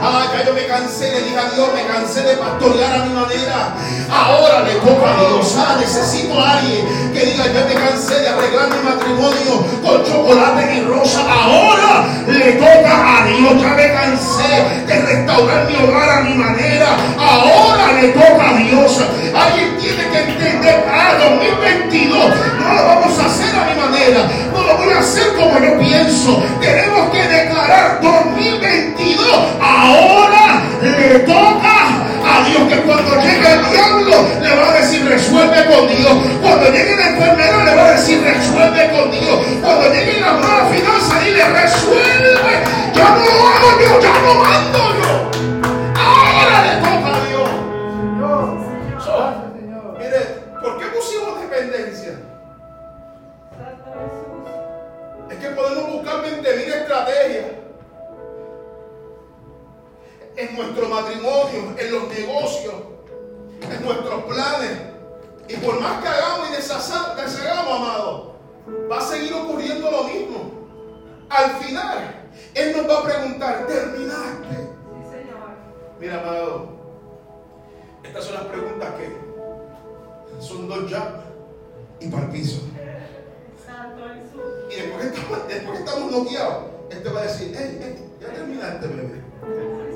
Ah, 0.00 0.26
ya 0.32 0.44
yo 0.44 0.54
me 0.54 0.64
cansé, 0.66 1.10
le 1.10 1.22
dije 1.22 1.38
a 1.38 1.50
Dios, 1.50 1.68
me 1.74 1.84
cansé 1.86 2.22
de 2.22 2.36
pastorear 2.36 3.00
a 3.00 3.04
mi 3.04 3.14
manera. 3.14 3.74
Ahora 4.08 4.60
le 4.62 4.74
toca 4.74 5.10
a 5.10 5.20
Dios. 5.26 5.56
Ah, 5.58 5.76
necesito 5.80 6.40
a 6.40 6.52
alguien 6.58 6.86
que 7.12 7.26
diga, 7.26 7.46
ya 7.46 7.64
me 7.64 7.74
cansé 7.74 8.20
de 8.20 8.28
arreglar 8.28 8.68
mi 8.70 8.88
matrimonio 8.88 9.66
con 9.82 10.04
chocolate 10.04 10.74
y 10.76 10.80
rosa. 10.82 11.20
Ahora 11.28 12.06
le 12.28 12.52
toca 12.52 13.18
a 13.18 13.26
Dios. 13.26 13.60
Ya 13.60 13.68
me 13.74 13.92
cansé 13.92 14.84
de 14.86 15.02
restaurar 15.02 15.66
mi 15.66 15.74
hogar 15.74 16.10
a 16.10 16.20
mi 16.20 16.34
manera. 16.34 16.96
Ahora 17.18 17.92
le 18.00 18.08
toca 18.08 18.50
a 18.50 18.56
Dios. 18.56 19.00
Alguien 19.34 19.78
tiene 19.78 20.08
que 20.10 20.18
entender, 20.18 20.86
ah, 20.92 21.18
2022 21.18 22.30
no 22.60 22.74
lo 22.74 22.84
vamos 22.84 23.18
a 23.18 23.26
hacer 23.26 23.56
a 23.56 23.64
mi 23.64 23.80
manera. 23.80 24.28
No 24.52 24.62
lo 24.62 24.76
voy 24.76 24.92
a 24.92 25.00
hacer 25.00 25.34
como 25.34 25.58
yo 25.58 25.76
pienso. 25.78 26.40
Tenemos 26.60 27.10
que 27.10 27.22
declarar 27.22 28.00
2022. 28.00 29.28
Ahora 29.60 29.87
le 30.82 31.18
toca 31.20 31.74
a 32.24 32.44
Dios 32.44 32.68
que 32.68 32.80
cuando 32.82 33.20
llegue 33.20 33.52
el 33.52 33.70
diablo 33.70 34.28
le 34.40 34.54
va 34.54 34.70
a 34.70 34.72
decir 34.74 35.04
resuelve 35.08 35.64
con 35.66 35.88
Dios. 35.88 36.12
Cuando 36.40 36.70
llegue 36.70 36.96
la 36.96 37.08
enfermedad 37.08 37.64
le 37.64 37.74
va 37.74 37.84
a 37.86 37.92
decir 37.92 38.22
resuelve 38.22 38.90
con 38.90 39.10
Dios. 39.10 39.40
Cuando 39.62 39.92
llegue 39.92 40.20
la 40.20 40.32
mala 40.32 40.66
finanza 40.70 41.18
dile 41.20 41.44
resuelve. 41.44 42.62
Ya 42.94 43.08
no 43.10 43.24
lo 43.24 43.48
hago 43.48 43.80
yo, 43.80 44.00
ya 44.00 44.12
no 44.20 44.34
mando 44.34 44.77
nuestro 60.78 60.88
matrimonio, 60.88 61.74
en 61.76 61.92
los 61.92 62.08
negocios, 62.08 62.74
en 63.62 63.84
nuestros 63.84 64.24
planes. 64.24 64.78
Y 65.48 65.56
por 65.56 65.80
más 65.80 66.02
que 66.02 66.08
hagamos 66.08 66.48
y 66.50 66.52
deshagamos, 66.52 67.80
amado, 67.80 68.34
va 68.90 68.98
a 68.98 69.00
seguir 69.00 69.32
ocurriendo 69.34 69.90
lo 69.90 70.04
mismo. 70.04 70.50
Al 71.30 71.50
final, 71.62 72.28
Él 72.54 72.76
nos 72.76 72.88
va 72.88 73.00
a 73.00 73.02
preguntar, 73.02 73.66
¿terminaste? 73.66 74.54
Sí, 74.54 75.10
Señor. 75.10 75.48
Mira, 75.98 76.20
amado, 76.20 76.68
estas 78.04 78.24
son 78.24 78.34
las 78.34 78.44
preguntas 78.44 78.88
que 78.94 80.40
son 80.40 80.68
dos 80.68 80.90
ya 80.90 81.24
y 82.00 82.08
para 82.08 82.24
el 82.24 82.30
piso. 82.30 82.60
Santo 83.66 84.04
Jesús. 84.14 84.72
Y 84.72 84.80
después 84.80 85.02
que 85.02 85.18
estamos, 85.18 85.48
después 85.48 85.78
que 85.78 85.84
estamos 85.84 86.12
noqueados, 86.12 86.64
este 86.90 87.08
va 87.10 87.20
a 87.20 87.24
decir, 87.24 87.56
hey, 87.58 87.78
hey, 87.82 88.10
ya 88.20 88.32
terminaste, 88.32 88.86
bebé. 88.86 89.87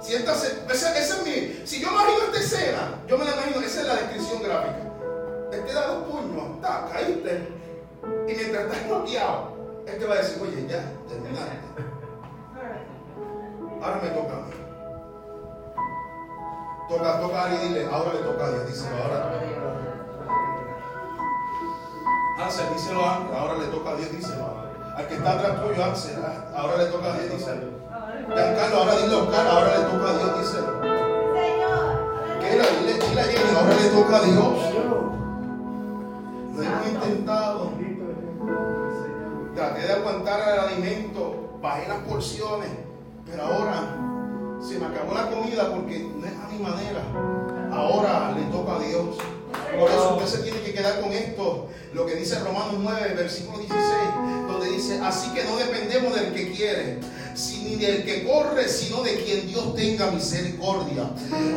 Siéntase, 0.00 0.64
esa, 0.70 0.98
esa 0.98 1.16
es 1.16 1.24
mi. 1.24 1.66
Si 1.66 1.80
yo 1.80 1.88
imagino 1.88 2.24
esta 2.24 2.38
escena, 2.38 2.94
yo 3.06 3.18
me 3.18 3.24
la 3.24 3.32
imagino, 3.32 3.60
esa 3.60 3.80
es 3.80 3.86
la 3.86 3.94
descripción 3.96 4.42
gráfica. 4.42 4.90
Este 5.52 5.72
da 5.72 5.86
dos 5.88 6.08
puños, 6.08 6.60
ta, 6.62 6.88
caíste. 6.90 7.48
Y 8.26 8.34
mientras 8.34 8.64
estás 8.64 8.86
noqueado, 8.86 9.82
este 9.86 10.04
va 10.06 10.14
a 10.14 10.18
decir, 10.18 10.42
oye, 10.42 10.66
ya, 10.66 10.82
terminaste. 11.08 11.58
Ahora 13.82 14.00
me 14.02 14.08
toca 14.10 14.32
a 14.32 14.40
mí. 14.40 14.52
Toca, 16.88 17.20
toca 17.20 17.40
a 17.40 17.44
alguien 17.44 17.62
y 17.62 17.68
dile, 17.68 17.86
ahora 17.90 18.14
le 18.14 18.20
toca 18.20 18.44
a 18.46 18.50
Dios. 18.50 18.66
Díselo, 18.68 18.96
ahora. 19.02 19.40
Ansel, 22.38 22.66
díselo 22.72 23.04
a 23.04 23.16
ahora 23.16 23.58
le 23.58 23.66
toca 23.66 23.90
a 23.90 23.96
Dios, 23.96 24.12
díselo. 24.12 24.70
Al 24.96 25.06
que 25.06 25.14
está 25.14 25.32
atrás 25.32 25.62
tuyo, 25.62 25.84
Ansel, 25.84 26.24
ah, 26.24 26.52
ahora 26.56 26.78
le 26.78 26.86
toca 26.86 27.12
a 27.12 27.18
Dios, 27.18 27.32
díselo. 27.32 27.79
Giancarlo, 28.34 28.76
ahora 28.76 28.96
dile 28.96 29.14
Oscar, 29.14 29.46
ahora 29.46 29.78
le 29.78 29.84
toca 29.84 30.10
a 30.10 30.18
Dios, 30.18 30.38
díselo. 30.38 30.80
Keila, 32.40 32.64
dile, 32.78 32.92
dile 32.94 33.20
a 33.20 33.24
Jenny, 33.24 33.50
ahora 33.56 33.74
le 33.74 33.88
toca 33.88 34.16
a 34.16 34.20
Dios. 34.20 34.58
Lo 36.54 36.62
hemos 36.62 36.86
intentado. 36.86 37.70
Traté 39.54 39.80
de 39.80 39.92
aguantar 39.92 40.40
el 40.40 40.60
alimento, 40.60 41.58
bajé 41.60 41.88
las 41.88 41.98
porciones, 41.98 42.70
pero 43.26 43.42
ahora 43.42 43.96
se 44.60 44.78
me 44.78 44.86
acabó 44.86 45.12
la 45.12 45.28
comida 45.28 45.70
porque 45.74 45.98
no 46.16 46.24
es 46.24 46.32
a 46.32 46.48
mi 46.52 46.58
manera. 46.62 47.02
Ahora 47.72 48.32
le 48.32 48.42
toca 48.44 48.76
a 48.76 48.78
Dios. 48.78 49.16
Por 49.78 49.90
eso 49.90 50.16
usted 50.16 50.38
se 50.38 50.42
tiene 50.42 50.60
que 50.60 50.72
quedar 50.72 51.00
con 51.00 51.12
esto, 51.12 51.68
lo 51.92 52.06
que 52.06 52.14
dice 52.14 52.38
Romanos 52.40 52.76
9, 52.78 53.14
versículo 53.16 53.58
16, 53.58 53.80
donde 54.48 54.70
dice, 54.70 55.00
así 55.02 55.32
que 55.32 55.44
no 55.44 55.56
dependemos 55.56 56.14
del 56.14 56.32
que 56.32 56.52
quiere, 56.52 56.98
ni 57.62 57.76
del 57.76 58.04
que 58.04 58.26
corre, 58.26 58.68
sino 58.68 59.02
de 59.02 59.16
quien 59.22 59.46
Dios 59.48 59.74
tenga 59.74 60.10
misericordia. 60.10 61.10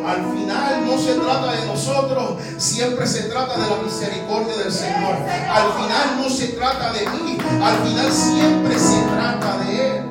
Al 0.05 0.31
final 0.31 0.85
no 0.85 0.97
se 0.97 1.15
trata 1.15 1.51
de 1.53 1.65
nosotros, 1.65 2.39
siempre 2.57 3.07
se 3.07 3.23
trata 3.23 3.57
de 3.57 3.69
la 3.69 3.81
misericordia 3.81 4.57
del 4.57 4.71
Señor. 4.71 5.15
Al 5.49 5.73
final 5.73 6.17
no 6.17 6.29
se 6.29 6.47
trata 6.49 6.93
de 6.93 7.09
mí, 7.09 7.37
al 7.61 7.87
final 7.87 8.11
siempre 8.11 8.79
se 8.79 9.01
trata 9.01 9.57
de 9.57 9.87
Él. 9.87 10.02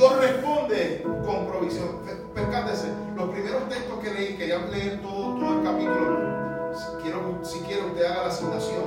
Dios 0.00 0.18
responde 0.18 1.02
con 1.26 1.46
provisión. 1.46 1.88
Percátese, 2.34 2.86
los 3.14 3.28
primeros 3.28 3.68
textos 3.68 3.98
que 4.02 4.10
leí, 4.14 4.34
quería 4.34 4.56
leer 4.72 5.02
todo, 5.02 5.34
todo 5.38 5.58
el 5.58 5.62
capítulo. 5.62 6.72
Si 6.72 7.02
quiero, 7.02 7.38
si 7.42 7.58
quiere, 7.60 7.82
usted 7.84 8.06
haga 8.06 8.22
la 8.22 8.28
asignación. 8.28 8.84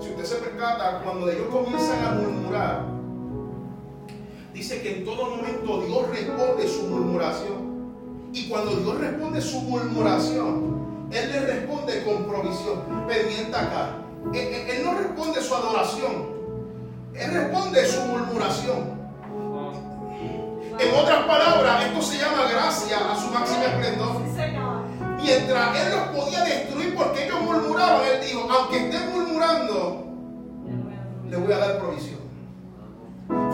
Si 0.00 0.10
usted 0.10 0.24
se 0.24 0.36
percata, 0.36 1.00
cuando 1.02 1.28
ellos 1.28 1.48
comienzan 1.50 2.04
a 2.04 2.10
murmurar, 2.12 2.84
dice 4.54 4.80
que 4.80 4.98
en 4.98 5.04
todo 5.04 5.28
momento 5.38 5.80
Dios 5.80 6.08
responde 6.08 6.68
su 6.68 6.82
murmuración. 6.84 8.30
Y 8.32 8.48
cuando 8.48 8.76
Dios 8.76 9.00
responde 9.00 9.40
su 9.40 9.60
murmuración, 9.62 11.08
Él 11.10 11.32
le 11.32 11.40
responde 11.40 12.04
con 12.04 12.26
provisión. 12.28 12.78
Pendiente 13.08 13.56
acá. 13.56 13.96
Él, 14.32 14.38
él- 14.54 14.70
él 14.70 14.84
no 14.84 14.94
responde 14.98 15.40
su 15.40 15.52
adoración. 15.52 16.26
Él 17.12 17.30
responde 17.32 17.84
su 17.86 18.02
murmuración. 18.02 18.95
En 20.78 20.94
otras 20.94 21.24
palabras, 21.24 21.86
esto 21.86 22.02
se 22.02 22.18
llama 22.18 22.50
gracia 22.50 22.98
a 23.10 23.16
su 23.18 23.30
máximo 23.30 23.64
esplendor. 23.64 24.20
Mientras 25.22 25.80
Él 25.80 25.92
los 25.96 26.08
podía 26.08 26.44
destruir 26.44 26.94
porque 26.94 27.24
ellos 27.24 27.40
murmuraban, 27.40 28.02
él 28.04 28.20
dijo, 28.26 28.46
aunque 28.50 28.84
estén 28.84 29.10
murmurando, 29.12 30.06
le 31.28 31.36
voy 31.36 31.52
a 31.52 31.58
dar 31.58 31.78
provisión. 31.78 32.20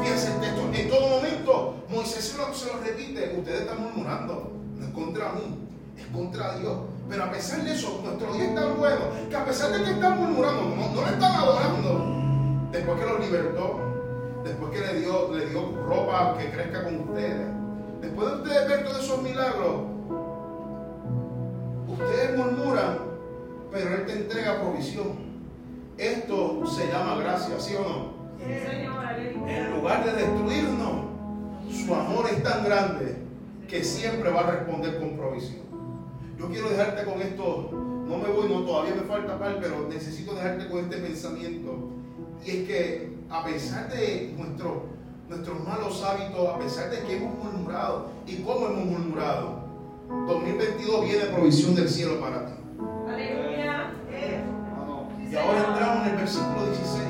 Fíjense 0.01 0.35
el 0.35 0.41
texto, 0.41 0.71
en 0.73 0.91
todo 0.91 1.09
momento 1.09 1.77
Moisés 1.89 2.25
se 2.25 2.37
lo, 2.37 2.53
se 2.53 2.67
lo 2.67 2.81
repite, 2.81 3.37
ustedes 3.39 3.61
están 3.63 3.83
murmurando, 3.83 4.53
no 4.77 4.85
es 4.85 4.93
contra 4.93 5.33
mí, 5.33 5.59
es 5.97 6.07
contra 6.07 6.59
Dios. 6.59 6.77
Pero 7.09 7.25
a 7.25 7.31
pesar 7.31 7.63
de 7.63 7.73
eso, 7.73 8.01
nuestro 8.03 8.35
Dios 8.35 8.49
es 8.49 8.55
tan 8.55 8.79
bueno 8.79 9.01
que 9.31 9.37
a 9.37 9.45
pesar 9.45 9.71
de 9.71 9.85
que 9.85 9.91
están 9.93 10.19
murmurando, 10.19 10.63
no, 10.63 10.89
no 10.89 11.07
le 11.07 11.13
están 11.13 11.33
adorando, 11.33 12.71
después 12.73 13.01
que 13.01 13.07
los 13.07 13.21
libertó, 13.21 13.92
después 14.45 14.71
que 14.73 14.81
le 14.81 15.01
dio, 15.01 15.33
le 15.33 15.47
dio 15.47 15.73
ropa 15.87 16.37
que 16.39 16.51
crezca 16.51 16.85
con 16.85 17.01
ustedes, 17.01 17.47
después 18.01 18.29
de 18.29 18.35
ustedes 18.35 18.69
ver 18.69 18.85
todos 18.85 19.05
esos 19.05 19.23
milagros, 19.23 19.83
ustedes 21.89 22.37
murmuran, 22.37 22.99
pero 23.71 23.95
Él 23.95 24.07
te 24.07 24.13
entrega 24.13 24.61
provisión. 24.61 25.33
Esto 25.99 26.67
se 26.67 26.89
llama 26.89 27.17
gracia, 27.23 27.61
¿sí 27.61 27.75
o 27.77 27.83
no? 27.83 28.23
En 29.49 29.71
lugar 29.77 30.05
de 30.05 30.13
destruirnos, 30.13 31.05
su 31.71 31.95
amor 31.95 32.27
es 32.31 32.43
tan 32.43 32.65
grande 32.65 33.17
que 33.69 33.85
siempre 33.85 34.31
va 34.31 34.41
a 34.41 34.51
responder 34.51 34.99
con 34.99 35.17
provisión. 35.17 35.63
Yo 36.39 36.49
quiero 36.49 36.71
dejarte 36.71 37.05
con 37.05 37.23
esto, 37.23 37.71
no 37.73 38.19
me 38.19 38.29
voy, 38.29 38.49
no, 38.49 38.65
todavía 38.65 38.97
me 38.97 39.03
falta 39.03 39.39
par, 39.39 39.59
pero 39.61 39.89
necesito 39.89 40.35
dejarte 40.35 40.69
con 40.69 40.81
este 40.81 40.97
pensamiento. 40.97 41.91
Y 42.45 42.51
es 42.51 42.69
que 42.69 43.12
a 43.33 43.45
pesar 43.45 43.89
de 43.89 44.35
nuestro- 44.37 44.85
nuestros 45.29 45.67
malos 45.67 46.03
hábitos, 46.05 46.49
a 46.55 46.59
pesar 46.59 46.91
de 46.91 47.01
que 47.01 47.17
hemos 47.17 47.35
murmurado 47.43 48.11
y 48.27 48.37
cómo 48.43 48.67
hemos 48.67 48.85
murmurado, 48.85 49.63
2022 50.27 51.05
viene 51.05 51.25
provisión 51.27 51.75
del 51.75 51.89
cielo 51.89 52.21
para 52.21 52.47
ti. 52.47 52.53
Aleluya. 53.09 53.91
Eh, 54.11 54.45
Y 55.31 55.35
ahora 55.37 55.65
entramos 55.67 56.07
en 56.07 56.13
el 56.13 56.17
versículo 56.19 56.67
16. 56.67 57.07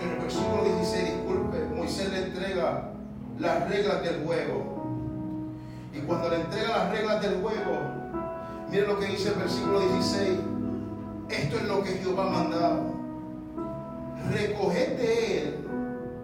En 0.00 0.08
el 0.10 0.18
versículo 0.18 0.64
16, 0.64 1.04
disculpe, 1.04 1.58
Moisés 1.76 2.10
le 2.10 2.18
entrega 2.26 2.90
las 3.38 3.68
reglas 3.70 4.02
del 4.02 4.24
juego. 4.26 4.64
Y 5.94 6.00
cuando 6.00 6.28
le 6.30 6.40
entrega 6.40 6.78
las 6.78 6.90
reglas 6.90 7.22
del 7.22 7.40
juego, 7.40 7.78
mire 8.72 8.86
lo 8.88 8.98
que 8.98 9.06
dice 9.06 9.28
el 9.28 9.34
versículo 9.36 9.78
16. 9.80 10.40
Esto 11.28 11.56
es 11.58 11.62
lo 11.68 11.82
que 11.84 11.90
Jehová 11.90 12.26
ha 12.26 12.30
mandado. 12.30 12.97
Recoged 14.30 14.96
de 14.98 15.38
él, 15.38 15.54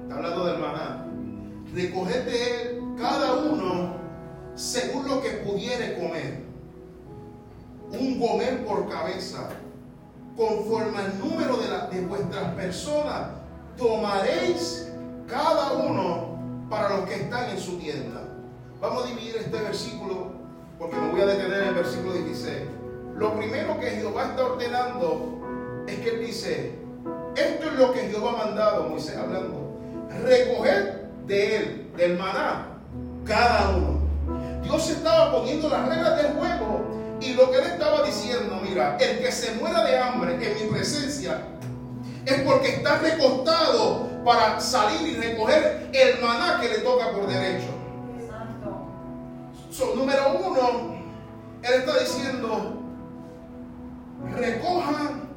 está 0.02 0.16
hablando 0.16 0.46
del 0.46 0.58
maná, 0.58 1.06
recoged 1.74 2.24
de 2.24 2.62
él 2.62 2.82
cada 2.98 3.34
uno 3.34 3.96
según 4.54 5.08
lo 5.08 5.20
que 5.22 5.30
pudiere 5.30 5.94
comer. 5.98 6.44
Un 7.90 8.18
gomer 8.18 8.64
por 8.64 8.88
cabeza 8.88 9.48
conforme 10.36 10.98
al 10.98 11.18
número 11.18 11.56
de, 11.56 11.96
de 11.96 12.06
vuestras 12.06 12.54
personas, 12.54 13.28
tomaréis 13.76 14.90
cada 15.28 15.72
uno 15.72 16.34
para 16.68 16.96
los 16.96 17.08
que 17.08 17.14
están 17.14 17.50
en 17.50 17.58
su 17.58 17.78
tienda. 17.78 18.28
Vamos 18.80 19.04
a 19.04 19.06
dividir 19.08 19.36
este 19.36 19.56
versículo 19.56 20.32
porque 20.78 20.96
me 20.96 21.10
voy 21.10 21.20
a 21.20 21.26
detener 21.26 21.62
en 21.62 21.68
el 21.68 21.74
versículo 21.74 22.12
16. 22.12 22.54
Lo 23.16 23.34
primero 23.36 23.78
que 23.78 23.90
Jehová 23.90 24.30
está 24.30 24.44
ordenando 24.44 25.84
es 25.86 25.98
que 26.00 26.10
él 26.10 26.26
dice, 26.26 26.78
esto 27.36 27.66
es 27.66 27.72
lo 27.74 27.92
que 27.92 28.08
Jehová 28.08 28.32
ha 28.32 28.46
mandado, 28.46 28.88
Moisés 28.88 29.16
hablando, 29.16 29.78
recoger 30.22 31.08
de 31.26 31.56
él, 31.56 31.90
del 31.96 32.18
maná, 32.18 32.68
cada 33.24 33.70
uno. 33.70 34.00
Dios 34.62 34.90
estaba 34.90 35.32
poniendo 35.32 35.68
las 35.68 35.88
reglas 35.88 36.16
del 36.22 36.32
juego 36.32 36.84
y 37.20 37.34
lo 37.34 37.50
que 37.50 37.58
él 37.58 37.64
estaba 37.64 38.02
diciendo, 38.02 38.60
mira, 38.62 38.96
el 38.98 39.18
que 39.20 39.30
se 39.32 39.54
muera 39.54 39.84
de 39.84 39.98
hambre 39.98 40.34
en 40.34 40.66
mi 40.66 40.72
presencia 40.72 41.38
es 42.26 42.40
porque 42.42 42.76
está 42.76 42.98
recostado 42.98 44.08
para 44.24 44.58
salir 44.58 45.08
y 45.08 45.16
recoger 45.16 45.90
el 45.92 46.20
maná 46.20 46.58
que 46.60 46.68
le 46.68 46.78
toca 46.78 47.12
por 47.12 47.26
derecho. 47.26 47.68
So, 49.70 49.94
número 49.94 50.38
uno, 50.38 50.94
él 51.62 51.74
está 51.74 51.98
diciendo, 51.98 52.80
recojan 54.36 55.28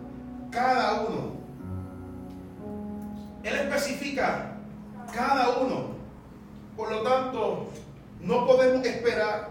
cada 0.52 1.02
uno. 1.02 1.37
Él 3.48 3.56
especifica 3.56 4.52
cada 5.14 5.58
uno. 5.60 5.96
Por 6.76 6.92
lo 6.92 7.02
tanto, 7.02 7.68
no 8.22 8.46
podemos 8.46 8.86
esperar 8.86 9.50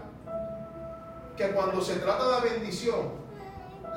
que 1.35 1.49
cuando 1.51 1.81
se 1.81 1.95
trata 1.95 2.41
de 2.41 2.49
bendición, 2.51 3.09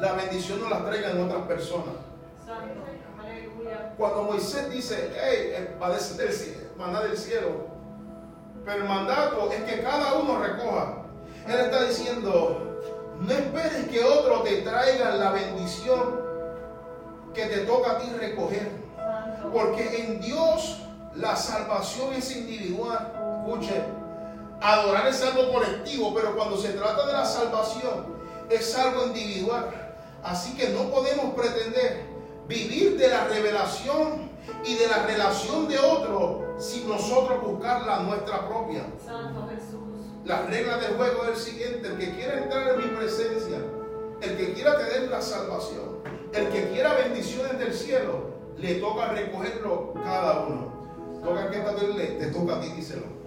la 0.01 0.13
bendición 0.15 0.61
nos 0.61 0.71
la 0.71 0.85
traigan 0.85 1.21
otras 1.23 1.43
personas. 1.43 1.95
Cuando 3.97 4.23
Moisés 4.25 4.71
dice, 4.71 5.13
hey, 5.15 5.53
eh, 5.55 5.77
va 5.81 5.89
a 5.89 5.91
descender 5.91 6.29
el 6.29 6.33
cie- 6.35 6.57
maná 6.77 7.03
del 7.03 7.17
cielo, 7.17 7.67
pero 8.65 8.79
el 8.83 8.89
mandato 8.89 9.51
es 9.53 9.63
que 9.65 9.83
cada 9.83 10.15
uno 10.15 10.39
recoja. 10.43 10.95
Él 11.47 11.61
está 11.61 11.85
diciendo, 11.85 12.81
no 13.21 13.33
esperes 13.33 13.89
que 13.89 14.03
otro 14.03 14.41
te 14.43 14.63
traiga 14.63 15.11
la 15.17 15.31
bendición 15.33 16.21
que 17.35 17.47
te 17.47 17.59
toca 17.59 17.93
a 17.93 17.99
ti 17.99 18.11
recoger. 18.19 18.80
Porque 19.53 20.05
en 20.05 20.21
Dios 20.21 20.79
la 21.15 21.37
salvación 21.37 22.15
es 22.15 22.35
individual. 22.37 23.45
Escuche, 23.47 23.83
adorar 24.61 25.09
es 25.09 25.23
algo 25.23 25.53
colectivo, 25.53 26.15
pero 26.15 26.37
cuando 26.37 26.57
se 26.57 26.71
trata 26.71 27.07
de 27.07 27.13
la 27.13 27.25
salvación 27.25 28.07
es 28.49 28.77
algo 28.77 29.07
individual. 29.07 29.71
Así 30.23 30.55
que 30.57 30.69
no 30.71 30.91
podemos 30.91 31.35
pretender 31.35 32.05
vivir 32.47 32.99
de 32.99 33.09
la 33.09 33.25
revelación 33.25 34.31
y 34.65 34.75
de 34.75 34.89
la 34.89 35.05
relación 35.07 35.69
de 35.69 35.79
otro 35.79 36.55
sin 36.59 36.89
nosotros 36.89 37.43
buscar 37.43 37.87
la 37.87 38.01
nuestra 38.01 38.47
propia. 38.49 38.85
Santo 39.05 39.49
Jesús. 39.49 39.81
Las 40.25 40.47
reglas 40.51 40.81
del 40.83 40.97
juego 40.97 41.25
es 41.25 41.31
el 41.31 41.37
siguiente, 41.37 41.89
el 41.89 41.99
que 41.99 42.15
quiera 42.15 42.39
entrar 42.43 42.69
en 42.69 42.79
mi 42.79 42.97
presencia, 42.97 43.59
el 44.21 44.37
que 44.37 44.53
quiera 44.53 44.77
tener 44.77 45.09
la 45.11 45.23
salvación, 45.23 46.01
el 46.35 46.49
que 46.51 46.69
quiera 46.71 46.93
bendiciones 46.95 47.59
del 47.59 47.73
cielo, 47.73 48.40
le 48.61 48.75
toca 48.75 49.09
recogerlo 49.09 49.95
cada 49.95 50.47
uno. 50.47 50.71
Toca 51.23 51.51
que 51.51 51.59
está 51.59 51.73
le 51.73 52.07
te 52.07 52.27
toca 52.27 52.57
a 52.57 52.61
ti, 52.61 52.69
díselo. 52.77 53.21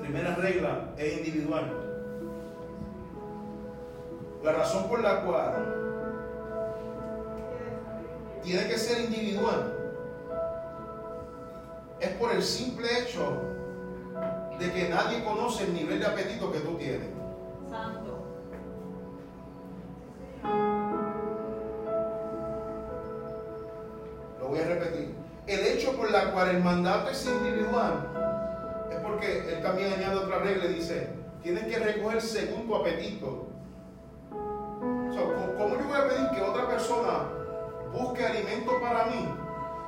Primera 0.00 0.34
regla 0.34 0.92
es 0.96 1.18
individual. 1.18 1.72
La 4.42 4.52
razón 4.52 4.88
por 4.88 5.00
la 5.00 5.22
cual 5.22 5.76
tiene 8.42 8.66
que 8.66 8.78
ser 8.78 9.04
individual 9.04 9.76
es 12.00 12.08
por 12.12 12.32
el 12.32 12.42
simple 12.42 12.88
hecho 12.98 13.40
de 14.58 14.72
que 14.72 14.88
nadie 14.88 15.22
conoce 15.22 15.64
el 15.64 15.74
nivel 15.74 16.00
de 16.00 16.06
apetito 16.06 16.50
que 16.50 16.60
tú 16.60 16.76
tienes. 16.76 17.08
Santo. 17.68 18.19
La 26.30 26.34
cual 26.36 26.48
el 26.50 26.62
mandato 26.62 27.10
es 27.10 27.26
individual 27.26 28.06
es 28.90 28.96
porque 29.00 29.52
él 29.52 29.62
también 29.62 29.92
añade 29.94 30.16
otra 30.16 30.38
regla 30.38 30.66
y 30.66 30.74
dice, 30.74 31.08
tienes 31.42 31.64
que 31.64 31.78
recoger 31.78 32.22
según 32.22 32.66
tu 32.68 32.76
apetito. 32.76 33.46
O 34.30 35.12
sea, 35.12 35.22
¿cómo- 35.24 35.54
¿Cómo 35.58 35.76
yo 35.76 35.88
voy 35.88 35.98
a 35.98 36.08
pedir 36.08 36.30
que 36.30 36.42
otra 36.42 36.68
persona 36.68 37.24
busque 37.92 38.24
alimento 38.24 38.80
para 38.80 39.06
mí 39.06 39.28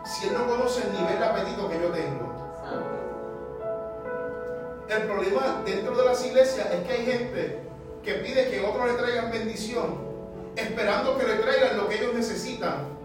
si 0.04 0.26
él 0.28 0.34
no 0.36 0.46
conoce 0.48 0.82
el 0.86 0.92
nivel 0.94 1.18
de 1.18 1.24
apetito 1.24 1.68
que 1.68 1.80
yo 1.80 1.88
tengo? 1.90 2.32
El 4.88 5.02
problema 5.04 5.62
dentro 5.64 5.96
de 5.96 6.04
las 6.04 6.26
iglesias 6.26 6.66
es 6.72 6.86
que 6.86 6.92
hay 6.92 7.06
gente 7.06 7.60
que 8.02 8.14
pide 8.14 8.50
que 8.50 8.64
otros 8.66 8.86
le 8.88 8.94
traigan 8.94 9.30
bendición, 9.30 9.96
esperando 10.56 11.16
que 11.16 11.24
le 11.26 11.34
traigan 11.36 11.76
lo 11.78 11.88
que 11.88 11.98
ellos 12.02 12.14
necesitan. 12.14 13.00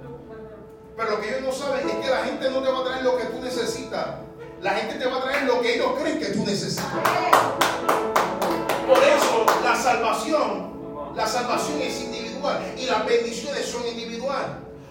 Pero 0.97 1.11
lo 1.11 1.21
que 1.21 1.29
ellos 1.29 1.41
no 1.41 1.51
saben 1.51 1.87
es 1.87 1.95
que 1.97 2.09
la 2.09 2.23
gente 2.23 2.49
no 2.49 2.59
te 2.63 2.71
va 2.71 2.79
a 2.79 2.83
traer 2.83 3.03
lo 3.03 3.17
que 3.17 3.25
tú 3.25 3.39
necesitas. 3.39 4.07
La 4.63 4.71
gente 4.71 4.95
te 4.95 5.05
va 5.05 5.17
a 5.17 5.21
traer 5.21 5.43
lo 5.43 5.61
que 5.61 5.75
ellos 5.75 5.91
creen 6.01 6.19
que 6.19 6.25
tú 6.25 6.43
necesitas. 6.43 6.85
Por 8.87 8.97
eso 8.97 9.45
la 9.63 9.75
salvación, 9.75 11.13
la 11.15 11.27
salvación 11.27 11.81
es 11.83 12.01
individual 12.01 12.73
y 12.75 12.87
las 12.87 13.05
bendiciones 13.05 13.67
son 13.67 13.85
individuales. 13.85 14.49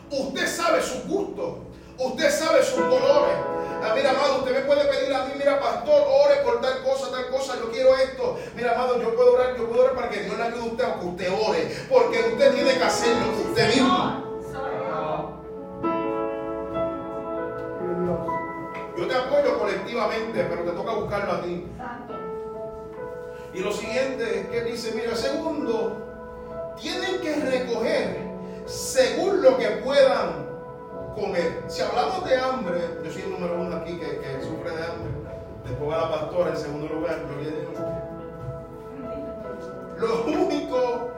Usted 0.08 0.46
sabe 0.46 0.80
sus 0.80 1.04
gustos, 1.08 1.56
usted 1.98 2.30
sabe 2.30 2.62
sus 2.62 2.84
colores. 2.84 3.36
Ah, 3.82 3.92
mira, 3.96 4.10
amado, 4.10 4.38
usted 4.38 4.52
me 4.52 4.60
puede 4.60 4.84
pedir 4.84 5.12
a 5.12 5.24
mí, 5.24 5.32
mira, 5.36 5.58
pastor, 5.58 6.02
ore 6.08 6.36
por 6.44 6.60
tal 6.60 6.84
cosa, 6.84 7.10
tal 7.10 7.28
cosa, 7.30 7.56
yo 7.56 7.72
quiero 7.72 7.96
esto. 7.96 8.38
Mira, 8.54 8.74
amado, 8.74 9.02
yo 9.02 9.12
puedo 9.16 9.34
orar, 9.34 9.56
yo 9.56 9.68
puedo 9.68 9.82
orar 9.82 9.96
para 9.96 10.10
que 10.10 10.20
Dios 10.20 10.36
le 10.36 10.44
ayude 10.44 10.60
a 10.60 10.66
usted 10.66 10.84
a 10.84 11.00
que 11.00 11.06
usted 11.06 11.32
ore, 11.32 11.76
porque 11.88 12.18
usted 12.32 12.54
tiene 12.54 12.74
que 12.74 12.84
hacerlo 12.84 13.26
usted 13.48 13.74
mismo. 13.74 14.25
Yo 18.96 19.06
te 19.06 19.14
apoyo 19.14 19.58
colectivamente, 19.58 20.46
pero 20.48 20.62
te 20.62 20.70
toca 20.70 20.92
buscarlo 20.92 21.32
a 21.32 21.42
ti. 21.42 21.66
Y 23.52 23.60
lo 23.60 23.72
siguiente 23.72 24.40
es 24.40 24.46
que 24.48 24.62
dice, 24.62 24.92
mira, 24.94 25.14
segundo, 25.14 26.74
tienen 26.80 27.20
que 27.20 27.34
recoger 27.36 28.18
según 28.64 29.42
lo 29.42 29.58
que 29.58 29.66
puedan 29.84 30.46
comer. 31.14 31.64
Si 31.68 31.82
hablamos 31.82 32.24
de 32.28 32.36
hambre, 32.38 32.80
yo 33.04 33.10
soy 33.10 33.22
el 33.22 33.30
número 33.30 33.60
uno 33.60 33.76
aquí 33.76 33.98
que, 33.98 34.18
que 34.18 34.42
sufre 34.42 34.76
de 34.76 34.82
hambre. 34.82 35.10
Después 35.64 35.90
va 35.90 35.96
la 36.02 36.10
pastora 36.10 36.50
en 36.50 36.56
segundo 36.56 36.88
lugar, 36.88 37.22
gloria 37.26 37.48
a 37.48 37.54
Dios. 37.54 37.70
Lo 39.98 40.24
único 40.26 41.10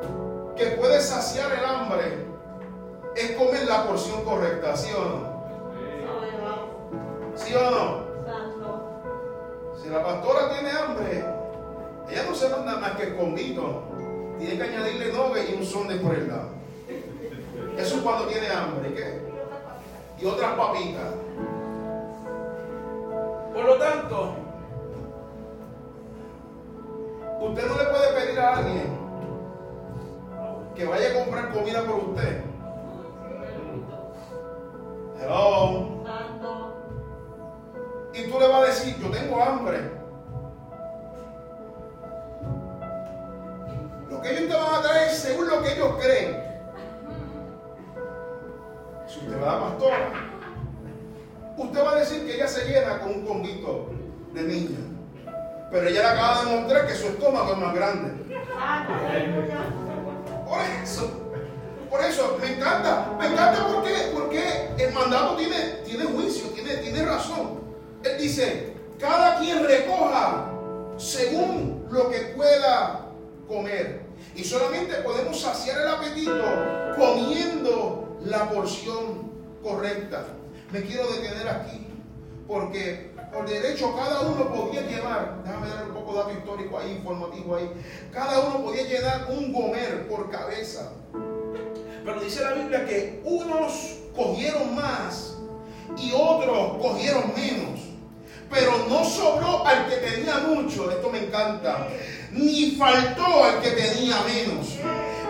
que 0.57 0.67
puede 0.67 1.01
saciar 1.01 1.53
el 1.53 1.65
hambre 1.65 2.27
es 3.17 3.33
comer 3.33 3.67
la 3.67 3.87
porción 3.87 4.25
correcta, 4.25 4.77
¿sí 4.77 4.91
o 4.97 5.05
no? 5.05 5.38
¿Sí 7.39 7.55
o 7.55 7.71
no? 7.71 8.05
Santo. 8.27 9.01
Si 9.81 9.89
la 9.89 10.03
pastora 10.03 10.51
tiene 10.51 10.71
hambre, 10.71 11.25
ella 12.11 12.25
no 12.29 12.35
se 12.35 12.49
manda 12.49 12.77
más 12.79 12.93
que 12.93 13.05
escondido. 13.05 13.83
Tiene 14.39 14.57
que 14.57 14.63
añadirle 14.63 15.13
nove 15.13 15.45
y 15.49 15.55
un 15.55 15.65
sonde 15.65 15.97
por 15.97 16.15
el 16.15 16.29
lado. 16.29 16.49
Eso 17.77 17.97
es 17.97 18.03
cuando 18.03 18.27
tiene 18.27 18.49
hambre. 18.49 18.91
¿y 18.91 18.95
¿Qué? 18.95 19.21
Y 20.21 20.27
otras 20.27 20.55
papitas. 20.55 21.15
Por 23.55 23.65
lo 23.65 23.79
tanto, 23.79 24.35
usted 27.41 27.69
no 27.69 27.79
le 27.79 27.85
puede 27.85 28.13
pedir 28.21 28.41
a 28.41 28.57
alguien 28.57 28.99
que 30.75 30.87
vaya 30.87 31.11
a 31.11 31.25
comprar 31.25 31.53
comida 31.53 31.85
por 31.85 31.97
usted. 31.97 32.43
Hello. 35.21 35.99
Y 38.19 38.29
tú 38.29 38.41
le 38.41 38.49
vas 38.49 38.63
a 38.63 38.67
decir, 38.67 38.97
yo 39.01 39.11
tengo 39.11 39.41
hambre. 39.41 39.79
Lo 44.11 44.21
que 44.21 44.31
ellos 44.31 44.49
te 44.49 44.57
van 44.57 44.75
a 44.75 44.83
traer 44.83 45.11
según 45.13 45.49
lo 45.49 45.63
que 45.63 45.73
ellos 45.75 45.95
creen. 46.01 46.43
Si 49.07 49.21
usted 49.21 49.41
va 49.41 49.53
a 49.53 49.55
la 49.55 49.61
pastora, 49.61 50.11
usted 51.57 51.85
va 51.85 51.93
a 51.93 51.95
decir 51.97 52.27
que 52.27 52.35
ella 52.35 52.49
se 52.49 52.65
llena 52.65 52.99
con 52.99 53.13
un 53.13 53.27
conguito 53.27 53.91
de 54.35 54.43
niña. 54.43 54.79
Pero 55.71 55.89
ella 55.89 56.01
le 56.01 56.09
acaba 56.09 56.43
de 56.43 56.51
demostrar 56.51 56.87
que 56.89 56.95
su 56.95 57.07
estómago 57.07 57.53
es 57.53 57.59
más 57.59 57.75
grande. 57.75 58.11
Por 60.45 60.61
eso, 60.83 61.11
por 61.89 62.01
eso, 62.01 62.37
me 62.41 62.55
encanta, 62.55 63.13
me 63.17 63.27
encanta 63.29 63.67
porque, 63.73 64.11
porque 64.13 64.71
el 64.77 64.93
mandato 64.93 65.37
tiene, 65.37 65.57
tiene 65.85 66.05
juicio, 66.05 66.49
tiene, 66.51 66.79
tiene 66.79 67.05
razón. 67.05 67.58
Él 68.09 68.19
dice, 68.19 68.73
cada 68.99 69.39
quien 69.39 69.65
recoja 69.65 70.51
según 70.97 71.87
lo 71.91 72.11
que 72.11 72.19
pueda 72.37 73.07
comer. 73.47 74.03
Y 74.35 74.45
solamente 74.45 74.95
podemos 74.97 75.41
saciar 75.41 75.81
el 75.81 75.89
apetito 75.89 76.45
comiendo 76.97 78.19
la 78.25 78.51
porción 78.51 79.31
correcta. 79.63 80.27
Me 80.73 80.83
quiero 80.83 81.07
detener 81.09 81.49
aquí, 81.49 81.87
porque 82.47 83.13
por 83.33 83.49
derecho 83.49 83.95
cada 83.97 84.21
uno 84.21 84.49
podía 84.53 84.83
llevar, 84.83 85.43
déjame 85.45 85.69
dar 85.69 85.85
un 85.89 85.95
poco 85.95 86.13
de 86.13 86.19
dato 86.19 86.33
histórico 86.33 86.79
ahí, 86.79 86.93
informativo 86.93 87.57
ahí, 87.57 87.71
cada 88.13 88.41
uno 88.41 88.65
podía 88.65 88.85
llenar 88.85 89.27
un 89.31 89.53
gomer 89.53 90.09
por 90.09 90.31
cabeza. 90.31 90.93
Pero 92.05 92.21
dice 92.21 92.43
la 92.43 92.53
Biblia 92.53 92.87
que 92.87 93.21
unos 93.25 93.99
cogieron 94.15 94.75
más 94.75 95.37
y 95.97 96.13
otros 96.13 96.79
cogieron 96.81 97.33
menos. 97.35 97.88
Pero 98.51 98.87
no 98.89 99.05
sobró 99.05 99.67
al 99.67 99.89
que 99.89 99.97
tenía 99.97 100.39
mucho, 100.39 100.91
esto 100.91 101.11
me 101.11 101.19
encanta, 101.19 101.89
ni 102.33 102.73
faltó 102.73 103.45
al 103.45 103.61
que 103.61 103.71
tenía 103.71 104.17
menos. 104.23 104.69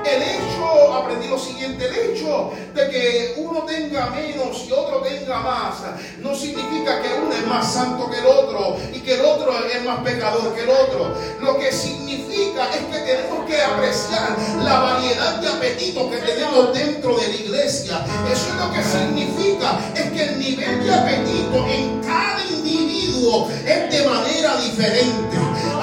El 0.05 0.23
hecho, 0.23 0.95
aprendí 0.95 1.27
lo 1.27 1.39
siguiente, 1.39 1.87
el 1.87 2.11
hecho 2.11 2.53
de 2.73 2.89
que 2.89 3.35
uno 3.37 3.63
tenga 3.65 4.11
menos 4.11 4.65
y 4.67 4.73
otro 4.73 5.01
tenga 5.01 5.41
más, 5.41 5.75
no 6.21 6.35
significa 6.35 7.03
que 7.03 7.09
uno 7.21 7.35
es 7.35 7.47
más 7.47 7.73
santo 7.73 8.09
que 8.09 8.19
el 8.19 8.27
otro 8.27 8.77
y 8.95 9.01
que 9.01 9.15
el 9.15 9.25
otro 9.25 9.53
es 9.67 9.85
más 9.85 9.99
pecador 10.01 10.55
que 10.55 10.63
el 10.63 10.71
otro. 10.71 11.15
Lo 11.41 11.59
que 11.59 11.73
significa 11.73 12.71
es 12.73 12.85
que 12.87 12.99
tenemos 13.05 13.45
que 13.47 13.61
apreciar 13.61 14.37
la 14.63 14.79
variedad 14.79 15.41
de 15.41 15.49
apetitos 15.49 16.11
que 16.11 16.19
tenemos 16.19 16.73
dentro 16.73 17.17
de 17.17 17.29
la 17.29 17.35
iglesia. 17.35 18.01
Eso 18.33 18.49
es 18.49 18.55
lo 18.55 18.73
que 18.73 18.83
significa, 18.83 19.79
es 19.95 20.13
que 20.13 20.23
el 20.23 20.39
nivel 20.39 20.85
de 20.85 20.95
apetito 20.95 21.48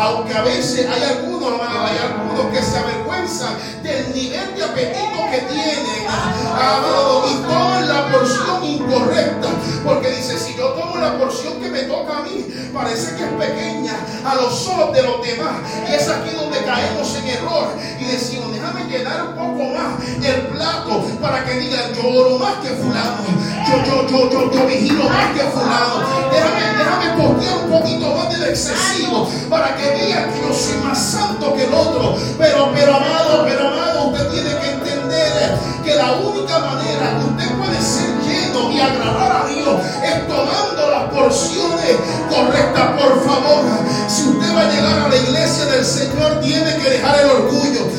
Aunque 0.05 0.35
a 0.35 0.43
veces 0.43 0.87
hay 0.87 1.01
algunos, 1.01 1.51
amado, 1.51 1.85
hay 1.87 1.97
algunos 1.97 2.53
que 2.53 2.61
se 2.61 2.77
avergüenzan 2.77 3.55
del 3.81 4.13
nivel 4.13 4.55
de 4.55 4.63
apetito 4.63 5.17
que 5.31 5.39
tienen, 5.51 6.07
amado, 6.07 7.23
y 7.27 7.33
toman 7.41 7.87
la 7.87 8.11
porción 8.11 8.63
incorrecta. 8.63 9.47
Porque 9.83 10.11
dice, 10.11 10.37
si 10.37 10.55
yo 10.55 10.73
tomo 10.73 10.97
la 10.97 11.17
porción 11.17 11.59
que 11.59 11.69
me 11.69 11.81
toca 11.83 12.19
a 12.19 12.21
mí, 12.21 12.45
parece 12.71 13.15
que 13.15 13.23
es 13.23 13.31
pequeña 13.31 13.93
a 14.23 14.35
los 14.35 14.67
ojos 14.67 14.95
de 14.95 15.01
los 15.01 15.25
demás. 15.25 15.55
Y 15.89 15.93
es 15.93 16.07
aquí 16.07 16.35
donde 16.35 16.59
caemos 16.63 17.15
en 17.15 17.27
error 17.27 17.69
y 17.99 18.05
decimos, 18.05 18.53
déjame 18.53 18.85
llenar 18.85 19.29
un 19.29 19.33
poco 19.33 19.73
más 19.73 20.03
el 20.23 20.41
plato 20.47 21.03
para 21.19 21.43
que 21.45 21.53
digan, 21.59 21.93
yo 21.95 22.07
oro 22.07 22.37
más 22.37 22.55
que 22.57 22.69
fulano, 22.69 23.23
yo, 23.67 23.84
yo, 23.84 24.08
yo, 24.08 24.30
yo, 24.30 24.51
yo 24.51 24.67
vigilo 24.67 25.10
más 25.10 25.34
que 25.34 25.41
fulano. 25.41 26.04
Déjame, 26.32 26.78
déjame 26.78 27.21
postear 27.21 27.58
un 27.65 27.71
poquito 27.71 28.15
más 28.15 28.30
de 28.30 28.38
lo 28.38 28.45
excesivo 28.45 29.30
para 29.49 29.75
que 29.75 29.89
vean 29.89 30.32
que 30.32 30.41
yo 30.41 30.54
soy 30.54 30.78
más 30.84 30.97
santo 30.97 31.54
que 31.56 31.63
el 31.63 31.73
otro. 31.73 32.15
Pero, 32.38 32.71
pero 32.73 32.95
amado, 32.95 33.43
pero 33.45 33.67
amado, 33.67 34.08
usted 34.10 34.30
tiene 34.30 34.49
que 34.60 34.69
entender 34.71 35.58
que 35.84 35.95
la 35.95 36.13
única 36.13 36.60
manera 36.60 37.19
que 37.19 37.25
usted 37.25 37.58
puede 37.58 37.82
ser 37.82 38.10
lleno 38.25 38.71
y 38.71 38.80
agradar 38.80 39.43
a 39.43 39.47
Dios 39.47 39.82
es 40.04 40.28
tomando 40.28 40.91
las 40.91 41.04
porciones 41.12 41.95
correctas. 42.30 42.91
Por 42.99 43.25
favor, 43.25 43.65
si 44.08 44.30
usted 44.30 44.56
va 44.56 44.62
a 44.62 44.71
llegar 44.71 44.99
a 44.99 45.10
la 45.10 45.15
iglesia 45.15 45.65
del 45.65 45.86
Señor, 45.86 46.39
tiene 46.41 46.78
que 46.78 46.89
dejar 46.89 47.19
el 47.19 47.30
orgullo. 47.32 47.94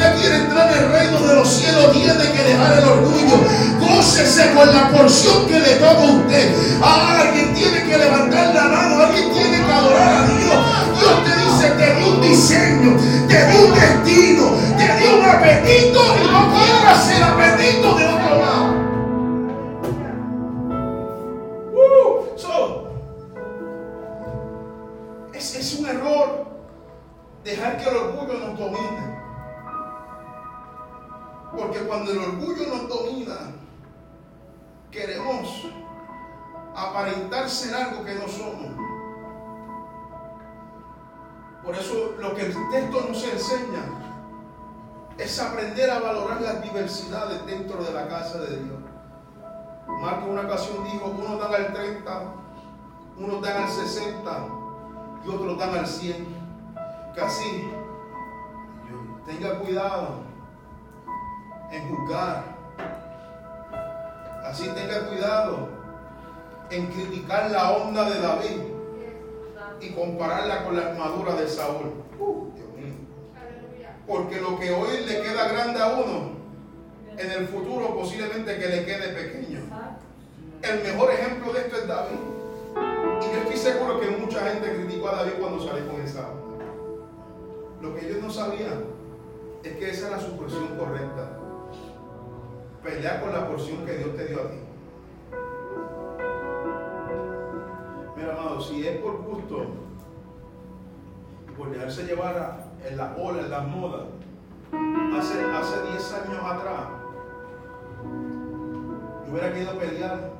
Usted 0.00 0.16
quiere 0.18 0.36
entrar 0.36 0.72
en 0.72 0.78
el 0.82 0.92
reino 0.92 1.20
de 1.20 1.34
los 1.34 1.46
cielos, 1.46 1.92
tiene 1.92 2.32
que 2.32 2.42
dejar 2.42 2.78
el 2.78 2.84
orgullo. 2.88 3.36
Gócese 3.80 4.50
con 4.54 4.74
la 4.74 4.88
porción 4.88 5.46
que 5.46 5.60
le 5.60 5.74
toca 5.74 6.00
a 6.00 6.04
usted. 6.04 6.54
Ah, 6.82 7.20
alguien 7.20 7.52
tiene 7.52 7.84
que 7.84 7.98
levantar 7.98 8.54
la 8.54 8.64
mano, 8.64 9.04
alguien 9.04 9.30
tiene 9.30 9.58
que 9.58 9.70
adorar 9.70 10.22
a 10.22 10.26
Dios. 10.26 10.56
Dios 10.98 11.24
te 11.24 11.36
dice, 11.36 11.70
te 11.76 11.94
di 11.96 12.04
un 12.08 12.20
diseño, 12.22 12.96
te 13.28 13.46
di 13.46 13.56
un 13.58 13.74
destino, 13.74 14.56
te 14.78 14.96
di 14.96 15.04
un 15.12 15.22
apetito 15.22 16.00
y 16.16 16.28
no 16.32 16.50
quieras 16.50 17.10
el 17.10 17.22
apetito 17.22 17.94
de 17.94 18.04
otro 18.06 18.40
lado. 18.40 18.68
Uh, 21.74 22.24
es 25.34 25.78
un 25.78 25.86
error 25.86 26.46
dejar 27.44 27.76
que 27.76 27.90
el 27.90 27.96
orgullo 27.96 28.38
nos 28.38 28.58
domine. 28.58 29.29
Porque 31.56 31.80
cuando 31.80 32.12
el 32.12 32.18
orgullo 32.18 32.66
nos 32.68 32.88
domina, 32.88 33.52
queremos 34.90 35.66
aparentar 36.76 37.48
ser 37.48 37.74
algo 37.74 38.04
que 38.04 38.14
no 38.14 38.28
somos. 38.28 38.70
Por 41.64 41.74
eso 41.74 42.14
lo 42.18 42.34
que 42.34 42.46
el 42.46 42.54
texto 42.70 43.04
nos 43.08 43.24
enseña 43.24 43.82
es 45.18 45.38
aprender 45.40 45.90
a 45.90 45.98
valorar 45.98 46.40
las 46.40 46.62
diversidades 46.62 47.44
dentro 47.44 47.82
de 47.82 47.92
la 47.92 48.08
casa 48.08 48.38
de 48.38 48.56
Dios. 48.56 48.78
Marco 50.00 50.30
una 50.30 50.42
ocasión 50.42 50.84
dijo, 50.84 51.06
unos 51.06 51.38
dan 51.40 51.54
al 51.54 51.72
30, 51.74 52.22
unos 53.18 53.42
dan 53.42 53.62
al 53.64 53.68
60 53.68 54.46
y 55.24 55.28
otros 55.28 55.58
dan 55.58 55.74
al 55.74 55.86
100. 55.86 56.40
Que 57.14 57.20
así, 57.20 57.70
tenga 59.26 59.58
cuidado 59.58 60.29
en 61.72 61.88
juzgar. 61.88 62.44
Así 64.44 64.68
tenga 64.68 65.06
cuidado 65.06 65.68
en 66.70 66.86
criticar 66.86 67.50
la 67.50 67.72
onda 67.72 68.08
de 68.08 68.20
David 68.20 68.60
y 69.80 69.90
compararla 69.90 70.64
con 70.64 70.76
la 70.76 70.88
armadura 70.88 71.34
de 71.34 71.48
Saúl. 71.48 71.92
Uh, 72.18 72.50
Dios 72.54 72.68
mío. 72.76 72.94
Porque 74.06 74.40
lo 74.40 74.58
que 74.58 74.70
hoy 74.70 75.04
le 75.06 75.22
queda 75.22 75.48
grande 75.48 75.80
a 75.80 75.88
uno, 75.88 76.32
en 77.16 77.30
el 77.30 77.48
futuro 77.48 77.94
posiblemente 77.96 78.58
que 78.58 78.68
le 78.68 78.84
quede 78.84 79.08
pequeño. 79.08 79.60
El 80.62 80.82
mejor 80.82 81.10
ejemplo 81.12 81.52
de 81.52 81.60
esto 81.60 81.76
es 81.76 81.86
David. 81.86 82.18
Y 83.20 83.34
yo 83.34 83.40
estoy 83.42 83.56
seguro 83.56 84.00
que 84.00 84.10
mucha 84.10 84.40
gente 84.40 84.74
criticó 84.74 85.08
a 85.08 85.16
David 85.16 85.32
cuando 85.40 85.66
salió 85.66 85.88
con 85.88 86.00
esa 86.00 86.28
onda. 86.28 86.64
Lo 87.80 87.94
que 87.94 88.06
ellos 88.06 88.22
no 88.22 88.30
sabían 88.30 88.84
es 89.62 89.76
que 89.76 89.90
esa 89.90 90.08
era 90.08 90.20
su 90.20 90.36
porción 90.36 90.76
correcta. 90.78 91.39
Pelear 92.82 93.20
con 93.20 93.32
la 93.32 93.48
porción 93.48 93.84
que 93.84 93.98
Dios 93.98 94.16
te 94.16 94.26
dio 94.26 94.40
a 94.40 94.50
ti. 94.50 94.56
Mira, 98.16 98.32
amado, 98.32 98.60
si 98.60 98.86
es 98.86 98.98
por 98.98 99.22
gusto 99.22 99.66
por 101.60 101.70
dejarse 101.70 102.04
llevar 102.04 102.70
en 102.88 102.96
la 102.96 103.14
ola, 103.18 103.42
en 103.42 103.50
la 103.50 103.60
moda. 103.60 104.06
Hace, 105.18 105.42
hace 105.44 105.82
10 105.90 106.14
años 106.14 106.44
atrás, 106.44 106.88
yo 109.26 109.32
hubiera 109.32 109.52
querido 109.52 109.78
pelear 109.78 110.30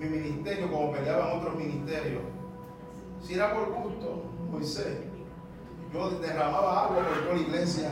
mi 0.00 0.06
ministerio 0.06 0.70
como 0.70 0.90
peleaban 0.90 1.38
otros 1.38 1.54
ministerios. 1.54 2.22
Si 3.22 3.34
era 3.34 3.54
por 3.54 3.70
gusto, 3.70 4.24
Moisés, 4.50 4.98
yo 5.92 6.10
derramaba 6.18 6.86
agua 6.86 7.04
por 7.04 7.22
toda 7.22 7.34
la 7.34 7.40
iglesia, 7.40 7.90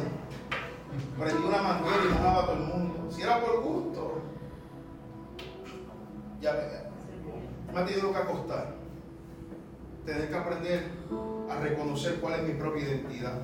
prendí 1.16 1.44
una 1.44 1.62
manguera 1.62 1.96
y 2.04 2.12
mojaba 2.12 2.42
a 2.42 2.46
todo 2.46 2.56
el 2.56 2.62
mundo. 2.62 2.91
Si 3.14 3.20
era 3.20 3.40
por 3.40 3.62
gusto, 3.62 4.22
ya 6.40 6.52
me, 6.52 7.72
me 7.72 7.80
ha 7.80 7.84
tenido 7.84 8.10
que 8.10 8.18
acostar. 8.18 8.74
Tener 10.06 10.28
que 10.30 10.34
aprender 10.34 10.90
a 11.50 11.56
reconocer 11.56 12.20
cuál 12.20 12.40
es 12.40 12.48
mi 12.48 12.54
propia 12.54 12.82
identidad, 12.84 13.38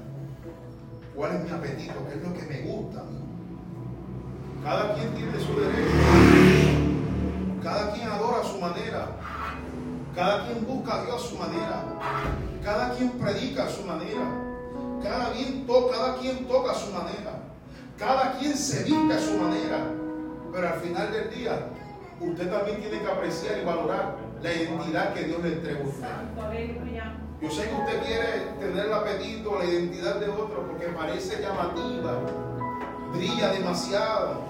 cuál 1.15 1.37
es 1.37 1.45
mi 1.45 1.51
apetito, 1.51 1.95
qué 2.09 2.15
es 2.15 2.23
lo 2.27 2.35
que 2.35 2.47
me 2.47 2.61
gusta. 2.63 3.05
Cada 4.65 4.95
quien 4.95 5.15
tiene 5.15 5.39
su 5.39 5.55
derecho. 5.61 5.97
Cada 7.63 7.93
quien 7.93 8.09
adora 8.09 8.41
a 8.41 8.45
su 8.45 8.59
manera. 8.59 9.09
Cada 10.15 10.47
quien 10.47 10.67
busca 10.67 10.95
a 10.95 11.05
Dios 11.05 11.25
a 11.25 11.29
su 11.29 11.39
manera. 11.39 11.85
Cada 12.65 12.95
quien 12.95 13.11
predica 13.11 13.65
a 13.65 13.69
su 13.69 13.85
manera. 13.85 14.45
Cada 15.03 15.33
quien, 15.33 15.67
toca, 15.67 15.97
cada 15.97 16.17
quien 16.17 16.49
toca 16.49 16.73
a 16.73 16.75
su 16.75 16.91
manera. 16.91 17.38
Cada 17.99 18.39
quien 18.39 18.57
se 18.57 18.85
viste 18.85 19.15
a 19.15 19.19
su 19.19 19.37
manera. 19.39 19.85
Pero 20.53 20.69
al 20.69 20.81
final 20.81 21.13
del 21.13 21.31
día, 21.31 21.69
usted 22.21 22.51
también 22.51 22.81
tiene 22.81 23.01
que 23.01 23.07
apreciar 23.07 23.59
y 23.61 23.65
valorar 23.65 24.17
la 24.41 24.53
identidad 24.53 25.15
que 25.15 25.25
Dios 25.25 25.43
le 25.43 25.53
entregó 25.55 25.85
a 25.85 25.89
usted. 25.89 26.09
Yo 27.41 27.51
sé 27.51 27.69
que 27.69 27.75
usted 27.75 28.03
quiere 28.05 28.27
tener 28.59 28.87
el 28.87 28.93
apetito, 28.93 29.59
la 29.59 29.65
identidad 29.65 30.17
de 30.17 30.29
otro, 30.29 30.67
porque 30.67 30.87
parece 30.87 31.41
llamativa, 31.41 32.19
brilla 33.13 33.53
demasiado, 33.53 34.41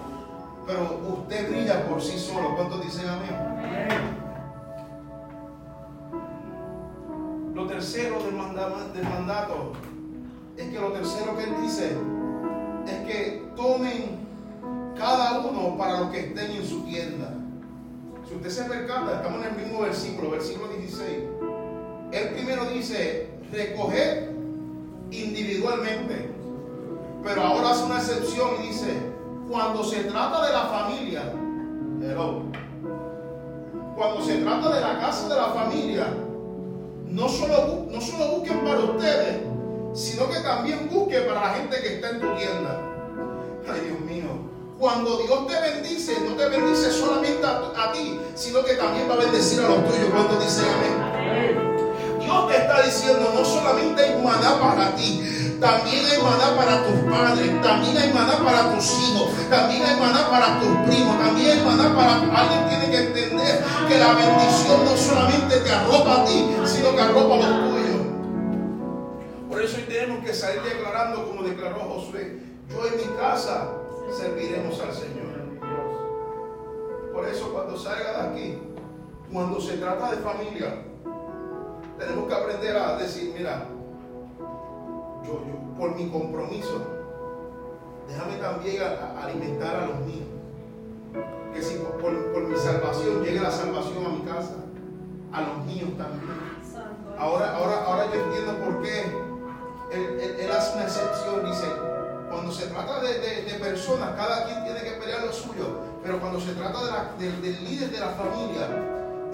pero 0.66 1.00
usted 1.06 1.50
brilla 1.50 1.86
por 1.86 2.00
sí 2.00 2.18
solo. 2.18 2.54
¿Cuántos 2.54 2.82
dicen 2.82 3.08
amén? 3.08 3.36
Lo 7.54 7.66
tercero 7.66 8.22
del 8.22 8.34
mandato 8.34 9.72
es 10.56 10.68
que 10.68 10.80
lo 10.80 10.92
tercero 10.92 11.36
que 11.36 11.44
él 11.44 11.54
dice 11.60 11.96
es 12.86 13.06
que 13.06 13.37
tomen 13.58 14.20
cada 14.96 15.40
uno 15.40 15.76
para 15.76 16.00
lo 16.00 16.10
que 16.10 16.20
estén 16.20 16.52
en 16.52 16.64
su 16.64 16.82
tienda. 16.84 17.34
Si 18.26 18.34
usted 18.34 18.50
se 18.50 18.64
percata, 18.64 19.16
estamos 19.16 19.44
en 19.44 19.54
el 19.54 19.64
mismo 19.64 19.80
versículo, 19.80 20.30
versículo 20.30 20.68
16. 20.68 21.08
Él 22.12 22.28
primero 22.30 22.64
dice, 22.66 23.28
recoger 23.52 24.30
individualmente. 25.10 26.30
Pero 27.24 27.42
ahora 27.42 27.70
hace 27.70 27.84
una 27.84 27.98
excepción 27.98 28.48
y 28.62 28.68
dice, 28.68 28.94
cuando 29.50 29.82
se 29.82 30.04
trata 30.04 30.46
de 30.46 30.52
la 30.52 30.66
familia, 30.66 31.32
cuando 33.96 34.24
se 34.24 34.36
trata 34.38 34.74
de 34.74 34.80
la 34.80 35.00
casa 35.00 35.28
de 35.28 35.34
la 35.34 35.48
familia, 35.48 36.06
no 37.06 37.28
solo, 37.28 37.86
no 37.90 38.00
solo 38.00 38.36
busquen 38.36 38.60
para 38.60 38.78
ustedes, 38.80 39.40
sino 39.94 40.28
que 40.28 40.40
también 40.40 40.88
busquen 40.92 41.26
para 41.26 41.40
la 41.40 41.54
gente 41.54 41.80
que 41.80 41.94
está 41.96 42.10
en 42.10 42.20
tu 42.20 42.26
tienda. 42.36 42.87
Cuando 44.78 45.18
Dios 45.18 45.44
te 45.48 45.60
bendice, 45.60 46.20
no 46.20 46.36
te 46.36 46.48
bendice 46.48 46.92
solamente 46.92 47.44
a, 47.44 47.90
ti, 47.92 48.20
sino 48.36 48.64
que 48.64 48.74
también 48.74 49.10
va 49.10 49.14
a 49.14 49.16
bendecir 49.16 49.58
a 49.58 49.68
los 49.68 49.78
tuyos. 49.78 50.08
¿Cuántos 50.12 50.38
dicen 50.38 50.66
amén? 50.70 52.20
Dios 52.20 52.48
te 52.48 52.56
está 52.58 52.82
diciendo, 52.82 53.32
no 53.34 53.44
solamente 53.44 54.04
hay 54.04 54.22
maná 54.22 54.60
para 54.60 54.94
ti, 54.94 55.56
también 55.60 56.04
hay 56.06 56.22
maná 56.22 56.54
para 56.54 56.84
tus 56.84 57.10
padres, 57.10 57.60
también 57.60 57.96
hay 57.96 58.12
maná 58.12 58.38
para 58.38 58.72
tus 58.76 58.84
hijos, 59.00 59.30
también 59.50 59.82
hay 59.82 59.96
maná 59.98 60.30
para 60.30 60.60
tus 60.60 60.70
primos, 60.86 61.18
también 61.18 61.58
hay 61.58 61.64
maná 61.64 61.96
para... 61.96 62.12
Alguien 62.40 62.68
tiene 62.68 62.90
que 62.92 62.98
entender 63.08 63.64
que 63.88 63.98
la 63.98 64.12
bendición 64.12 64.84
no 64.84 64.96
solamente 64.96 65.56
te 65.56 65.72
arropa 65.72 66.22
a 66.22 66.24
ti, 66.24 66.54
sino 66.64 66.94
que 66.94 67.00
arropa 67.00 67.34
a 67.34 67.38
los 67.38 67.70
tuyos. 67.72 68.06
Por 69.50 69.60
eso 69.60 69.76
hoy 69.76 69.82
tenemos 69.88 70.24
que 70.24 70.32
salir 70.32 70.62
declarando 70.62 71.26
como 71.26 71.42
declaró 71.42 71.80
Josué, 71.80 72.38
yo 72.70 72.86
en 72.86 72.96
mi 72.96 73.16
casa 73.16 73.70
serviremos 74.10 74.80
al 74.80 74.92
Señor. 74.92 75.28
Por 77.12 77.26
eso 77.26 77.52
cuando 77.52 77.76
salga 77.76 78.22
de 78.22 78.28
aquí, 78.28 78.58
cuando 79.32 79.60
se 79.60 79.76
trata 79.76 80.10
de 80.10 80.18
familia, 80.18 80.82
tenemos 81.98 82.28
que 82.28 82.34
aprender 82.34 82.76
a 82.76 82.96
decir, 82.96 83.34
mira, 83.36 83.66
yo, 85.24 85.40
por 85.76 85.94
mi 85.96 86.08
compromiso, 86.08 86.80
déjame 88.08 88.36
también 88.36 88.82
alimentar 89.20 89.76
a 89.76 89.86
los 89.86 90.00
míos. 90.00 90.28
Que 91.52 91.62
si 91.62 91.76
por, 92.00 92.12
mi 92.12 92.56
salvación 92.56 93.22
llegue 93.22 93.40
la 93.40 93.50
salvación 93.50 94.06
a 94.06 94.08
mi 94.10 94.20
casa, 94.20 94.54
a 95.32 95.42
los 95.42 95.64
míos 95.66 95.90
también. 95.98 96.22
Ahora, 97.18 97.56
ahora, 97.56 97.84
ahora 97.84 98.06
yo 98.14 98.22
entiendo 98.22 98.64
por 98.64 98.82
qué 98.82 99.04
él, 99.90 100.50
hace 100.52 100.76
una 100.76 100.84
excepción, 100.84 101.44
dice, 101.44 101.66
cuando 102.30 102.52
se 102.52 102.66
trata 102.66 103.00
de, 103.00 103.58
personas, 103.60 104.14
cada 104.16 104.44
quien 104.44 104.64
tiene 104.64 104.80
que 104.80 104.92
pelear 104.92 105.24
lo 105.24 105.32
suyo, 105.32 105.80
pero 106.02 106.20
cuando 106.20 106.40
se 106.40 106.52
trata 106.52 107.12
del 107.18 107.64
líder 107.64 107.90
de 107.90 108.00
la 108.00 108.10
familia, 108.10 108.68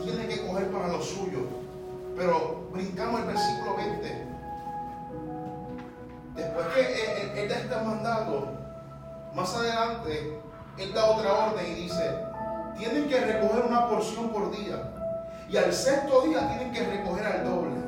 tiene 0.03 0.27
que 0.27 0.47
coger 0.47 0.71
para 0.71 0.89
lo 0.89 1.03
suyo. 1.03 1.41
Pero 2.17 2.69
brincamos 2.73 3.21
el 3.21 3.27
versículo 3.27 3.77
20. 3.77 4.27
Después 6.37 6.67
que 6.69 7.43
él, 7.43 7.49
da 7.49 7.57
este 7.57 7.77
mandato, 7.77 8.49
más 9.35 9.55
adelante, 9.55 10.41
él 10.79 10.93
da 10.93 11.07
otra 11.07 11.33
orden 11.33 11.67
y 11.67 11.75
dice, 11.75 12.17
tienen 12.77 13.09
que 13.09 13.21
recoger 13.21 13.65
una 13.67 13.89
porción 13.89 14.31
por 14.31 14.51
día. 14.51 14.91
Y 15.49 15.57
al 15.57 15.73
sexto 15.73 16.23
día 16.23 16.49
tienen 16.49 16.73
que 16.73 16.85
recoger 16.85 17.27
al 17.27 17.45
doble. 17.45 17.84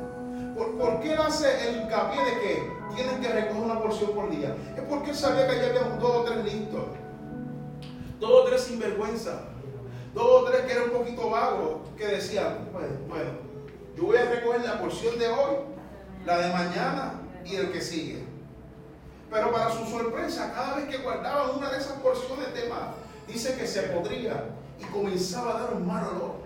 ¿Por, 0.57 0.99
qué 1.01 1.13
él 1.13 1.19
hace 1.19 1.69
el 1.69 1.81
hincapié 1.83 2.25
de 2.25 2.39
que 2.39 2.71
tienen 2.95 3.21
que 3.21 3.29
recoger 3.29 3.63
una 3.63 3.79
porción 3.79 4.11
por 4.11 4.29
día? 4.31 4.55
Es 4.75 4.83
porque 4.89 5.11
él 5.11 5.15
sabía 5.15 5.47
que 5.47 5.53
allá 5.53 5.69
había 5.69 5.97
dos 5.99 6.15
o 6.15 6.23
tres 6.23 6.45
listos. 6.45 6.83
Dos 8.19 8.31
o 8.31 8.43
tres 8.45 8.61
sinvergüenza. 8.61 9.41
Dos 10.15 10.25
o 10.25 10.45
tres 10.45 10.61
que 10.61 10.71
eran 10.71 10.85
un 10.85 10.97
poquito 10.97 11.29
vagos, 11.29 11.89
que 11.95 12.07
decían, 12.07 12.69
pues, 12.73 12.87
bueno, 13.07 13.29
yo 13.95 14.05
voy 14.05 14.17
a 14.17 14.25
recoger 14.25 14.61
la 14.61 14.81
porción 14.81 15.19
de 15.19 15.27
hoy, 15.27 15.57
la 16.25 16.39
de 16.39 16.51
mañana 16.51 17.21
y 17.45 17.55
el 17.55 17.71
que 17.71 17.79
sigue. 17.79 18.23
Pero 19.29 19.51
para 19.51 19.69
su 19.69 19.85
sorpresa, 19.85 20.53
cada 20.55 20.77
vez 20.77 20.87
que 20.87 20.97
guardaban 21.03 21.55
una 21.55 21.69
de 21.69 21.77
esas 21.77 21.99
porciones 21.99 22.51
de 22.55 22.67
más, 22.67 22.95
dice 23.27 23.55
que 23.55 23.67
se 23.67 23.83
podría 23.83 24.45
y 24.79 24.85
comenzaba 24.85 25.55
a 25.55 25.61
dar 25.61 25.73
un 25.75 25.85
mal 25.85 26.03
olor. 26.07 26.37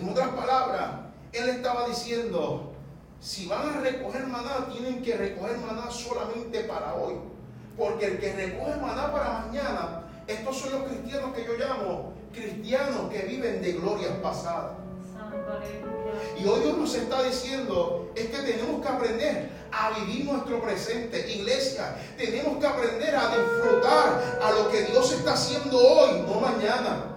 En 0.00 0.08
otras 0.08 0.28
palabras, 0.28 0.90
él 1.32 1.48
estaba 1.48 1.88
diciendo, 1.88 2.75
si 3.20 3.46
van 3.46 3.68
a 3.68 3.80
recoger 3.80 4.26
maná, 4.26 4.68
tienen 4.72 5.02
que 5.02 5.16
recoger 5.16 5.58
maná 5.58 5.90
solamente 5.90 6.60
para 6.64 6.94
hoy. 6.94 7.14
Porque 7.76 8.06
el 8.06 8.18
que 8.18 8.32
recoge 8.32 8.76
maná 8.80 9.12
para 9.12 9.46
mañana, 9.46 10.02
estos 10.26 10.58
son 10.58 10.72
los 10.72 10.82
cristianos 10.84 11.34
que 11.34 11.44
yo 11.44 11.54
llamo 11.58 12.16
cristianos 12.36 13.10
que 13.10 13.22
viven 13.22 13.62
de 13.62 13.72
glorias 13.72 14.12
pasadas. 14.22 14.72
Y 16.38 16.46
hoy 16.46 16.60
Dios 16.60 16.78
nos 16.78 16.94
está 16.94 17.22
diciendo, 17.22 18.10
es 18.14 18.26
que 18.26 18.38
tenemos 18.38 18.82
que 18.82 18.88
aprender 18.88 19.50
a 19.72 19.90
vivir 19.98 20.26
nuestro 20.26 20.60
presente. 20.60 21.30
Iglesia, 21.30 21.96
tenemos 22.16 22.58
que 22.58 22.66
aprender 22.66 23.16
a 23.16 23.28
disfrutar 23.28 24.38
a 24.42 24.50
lo 24.52 24.70
que 24.70 24.82
Dios 24.82 25.12
está 25.12 25.32
haciendo 25.32 25.78
hoy, 25.78 26.22
no 26.26 26.40
mañana. 26.40 27.15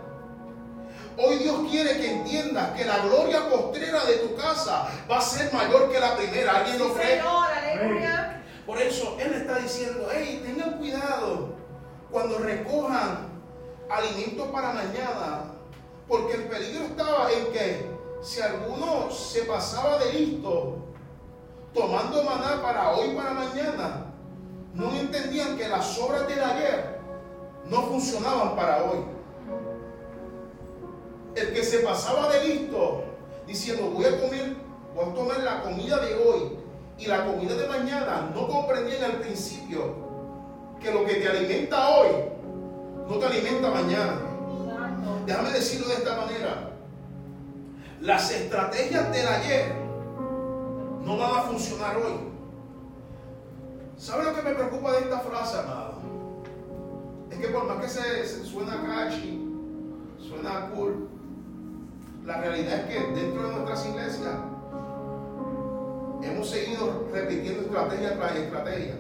Hoy 1.22 1.38
Dios 1.40 1.58
quiere 1.70 1.98
que 1.98 2.12
entiendas 2.14 2.72
que 2.78 2.86
la 2.86 3.00
gloria 3.00 3.50
postrera 3.50 4.06
de 4.06 4.18
tu 4.18 4.36
casa 4.36 4.88
va 5.10 5.18
a 5.18 5.22
ser 5.22 5.52
mayor 5.54 5.92
que 5.92 6.00
la 6.00 6.16
primera. 6.16 6.60
¿Alguien 6.60 6.80
lo 6.80 6.94
cree? 6.94 7.22
Por 8.66 8.82
eso 8.82 9.18
Él 9.20 9.34
está 9.34 9.58
diciendo, 9.58 10.08
hey, 10.14 10.42
tengan 10.46 10.78
cuidado 10.78 11.56
cuando 12.12 12.38
recojan 12.38 13.28
alimentos 13.90 14.48
para 14.50 14.74
mañana, 14.74 15.54
porque 16.08 16.36
el 16.36 16.44
peligro 16.44 16.86
estaba 16.86 17.32
en 17.32 17.52
que 17.52 17.92
si 18.22 18.42
alguno 18.42 19.12
se 19.12 19.44
pasaba 19.44 19.98
de 19.98 20.14
listo 20.14 20.78
tomando 21.74 22.24
maná 22.24 22.62
para 22.62 22.92
hoy 22.92 23.16
para 23.16 23.32
mañana, 23.32 24.06
no 24.74 24.92
entendían 24.94 25.58
que 25.58 25.68
las 25.68 25.98
obras 26.00 26.28
del 26.28 26.44
ayer 26.44 27.00
no 27.66 27.84
funcionaban 27.84 28.56
para 28.56 28.84
hoy. 28.84 29.19
El 31.40 31.54
que 31.54 31.64
se 31.64 31.80
pasaba 31.80 32.30
de 32.34 32.44
listo 32.44 33.04
diciendo 33.48 33.92
voy 33.92 34.06
a 34.06 34.20
comer, 34.20 34.56
voy 34.94 35.10
a 35.10 35.14
tomar 35.14 35.40
la 35.40 35.64
comida 35.64 35.98
de 36.00 36.16
hoy 36.16 36.58
y 36.98 37.06
la 37.06 37.26
comida 37.26 37.56
de 37.56 37.68
mañana, 37.68 38.30
no 38.36 38.48
comprendían 38.48 39.04
al 39.06 39.18
principio 39.20 39.96
que 40.82 40.92
lo 40.92 41.06
que 41.06 41.16
te 41.16 41.30
alimenta 41.30 41.90
hoy 41.90 42.10
no 43.08 43.18
te 43.18 43.26
alimenta 43.26 43.72
mañana. 43.72 44.20
Déjame 45.26 45.52
decirlo 45.52 45.88
de 45.88 45.94
esta 45.96 46.16
manera. 46.16 46.72
Las 48.02 48.32
estrategias 48.32 49.12
del 49.12 49.28
ayer 49.28 49.76
no 51.04 51.18
van 51.18 51.32
a 51.32 51.42
funcionar 51.44 51.98
hoy. 51.98 52.30
¿Sabe 53.98 54.26
lo 54.26 54.36
que 54.36 54.42
me 54.42 54.54
preocupa 54.54 54.92
de 54.92 55.00
esta 55.00 55.20
frase, 55.20 55.58
amado? 55.60 56.00
Es 57.32 57.38
que 57.38 57.48
por 57.48 57.66
más 57.66 57.84
que 57.84 57.90
se, 57.90 58.26
se 58.26 58.46
suena 58.46 58.82
catchy, 58.84 59.46
suena 60.20 60.70
cool, 60.70 61.10
la 62.30 62.38
realidad 62.38 62.82
es 62.82 62.86
que 62.86 63.12
dentro 63.20 63.42
de 63.42 63.56
nuestras 63.56 63.88
iglesias 63.88 64.36
hemos 66.22 66.48
seguido 66.48 67.08
repitiendo 67.12 67.64
estrategia 67.64 68.20
tras 68.20 68.36
estrategia. 68.36 68.94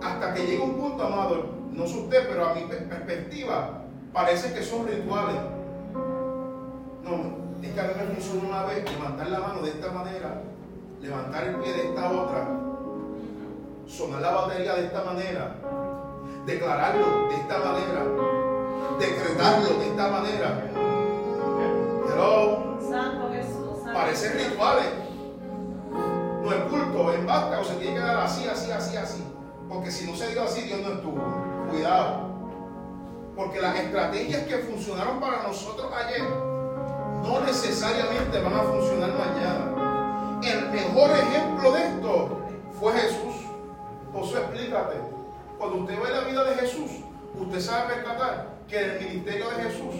Hasta 0.00 0.32
que 0.32 0.46
llega 0.46 0.62
un 0.62 0.76
punto, 0.76 1.04
amado, 1.04 1.46
no 1.72 1.86
sé 1.88 1.98
usted, 1.98 2.28
pero 2.28 2.46
a 2.46 2.54
mi 2.54 2.60
perspectiva, 2.60 3.82
parece 4.12 4.54
que 4.54 4.62
son 4.62 4.86
rituales. 4.86 5.34
No, 7.02 7.10
es 7.60 7.72
que 7.72 7.80
a 7.80 7.84
mí 7.84 7.90
me 7.98 8.14
funcionó 8.14 8.48
una 8.48 8.62
vez 8.66 8.84
levantar 8.88 9.28
la 9.28 9.40
mano 9.40 9.62
de 9.62 9.70
esta 9.70 9.90
manera, 9.90 10.42
levantar 11.00 11.42
el 11.42 11.56
pie 11.56 11.72
de 11.72 11.88
esta 11.88 12.08
otra, 12.08 12.56
sonar 13.88 14.22
la 14.22 14.30
batería 14.30 14.74
de 14.74 14.84
esta 14.84 15.02
manera, 15.02 15.56
declararlo 16.46 17.28
de 17.28 17.34
esta 17.34 17.58
manera, 17.58 18.04
decretarlo 19.00 19.78
de 19.80 19.86
esta 19.88 20.08
manera. 20.08 20.79
Parecen 24.10 24.38
rituales. 24.38 24.86
No 26.42 26.52
es 26.52 26.62
culto, 26.64 27.12
en 27.14 27.26
basta, 27.26 27.60
o 27.60 27.64
se 27.64 27.74
tiene 27.74 27.94
que 27.94 28.00
dar 28.00 28.16
así, 28.16 28.44
así, 28.48 28.70
así, 28.72 28.96
así. 28.96 29.22
Porque 29.68 29.90
si 29.90 30.10
no 30.10 30.16
se 30.16 30.32
dio 30.32 30.42
así, 30.42 30.62
Dios 30.62 30.80
no 30.80 30.94
estuvo. 30.94 31.22
Cuidado. 31.70 32.28
Porque 33.36 33.60
las 33.60 33.76
estrategias 33.76 34.42
que 34.48 34.56
funcionaron 34.58 35.20
para 35.20 35.44
nosotros 35.44 35.92
ayer 35.92 36.28
no 36.28 37.40
necesariamente 37.46 38.40
van 38.40 38.54
a 38.54 38.62
funcionar 38.62 39.10
mañana. 39.10 40.40
El 40.42 40.70
mejor 40.70 41.10
ejemplo 41.10 41.72
de 41.72 41.86
esto 41.86 42.38
fue 42.80 42.92
Jesús. 42.94 43.46
Josué, 44.12 44.40
explícate. 44.40 44.96
Cuando 45.56 45.76
usted 45.76 46.02
ve 46.02 46.10
la 46.10 46.20
vida 46.22 46.44
de 46.44 46.54
Jesús, 46.56 46.90
usted 47.38 47.60
sabe 47.60 47.94
rescatar 47.94 48.48
que 48.66 48.82
en 48.82 48.90
el 48.90 49.08
ministerio 49.08 49.50
de 49.50 49.62
Jesús, 49.62 49.94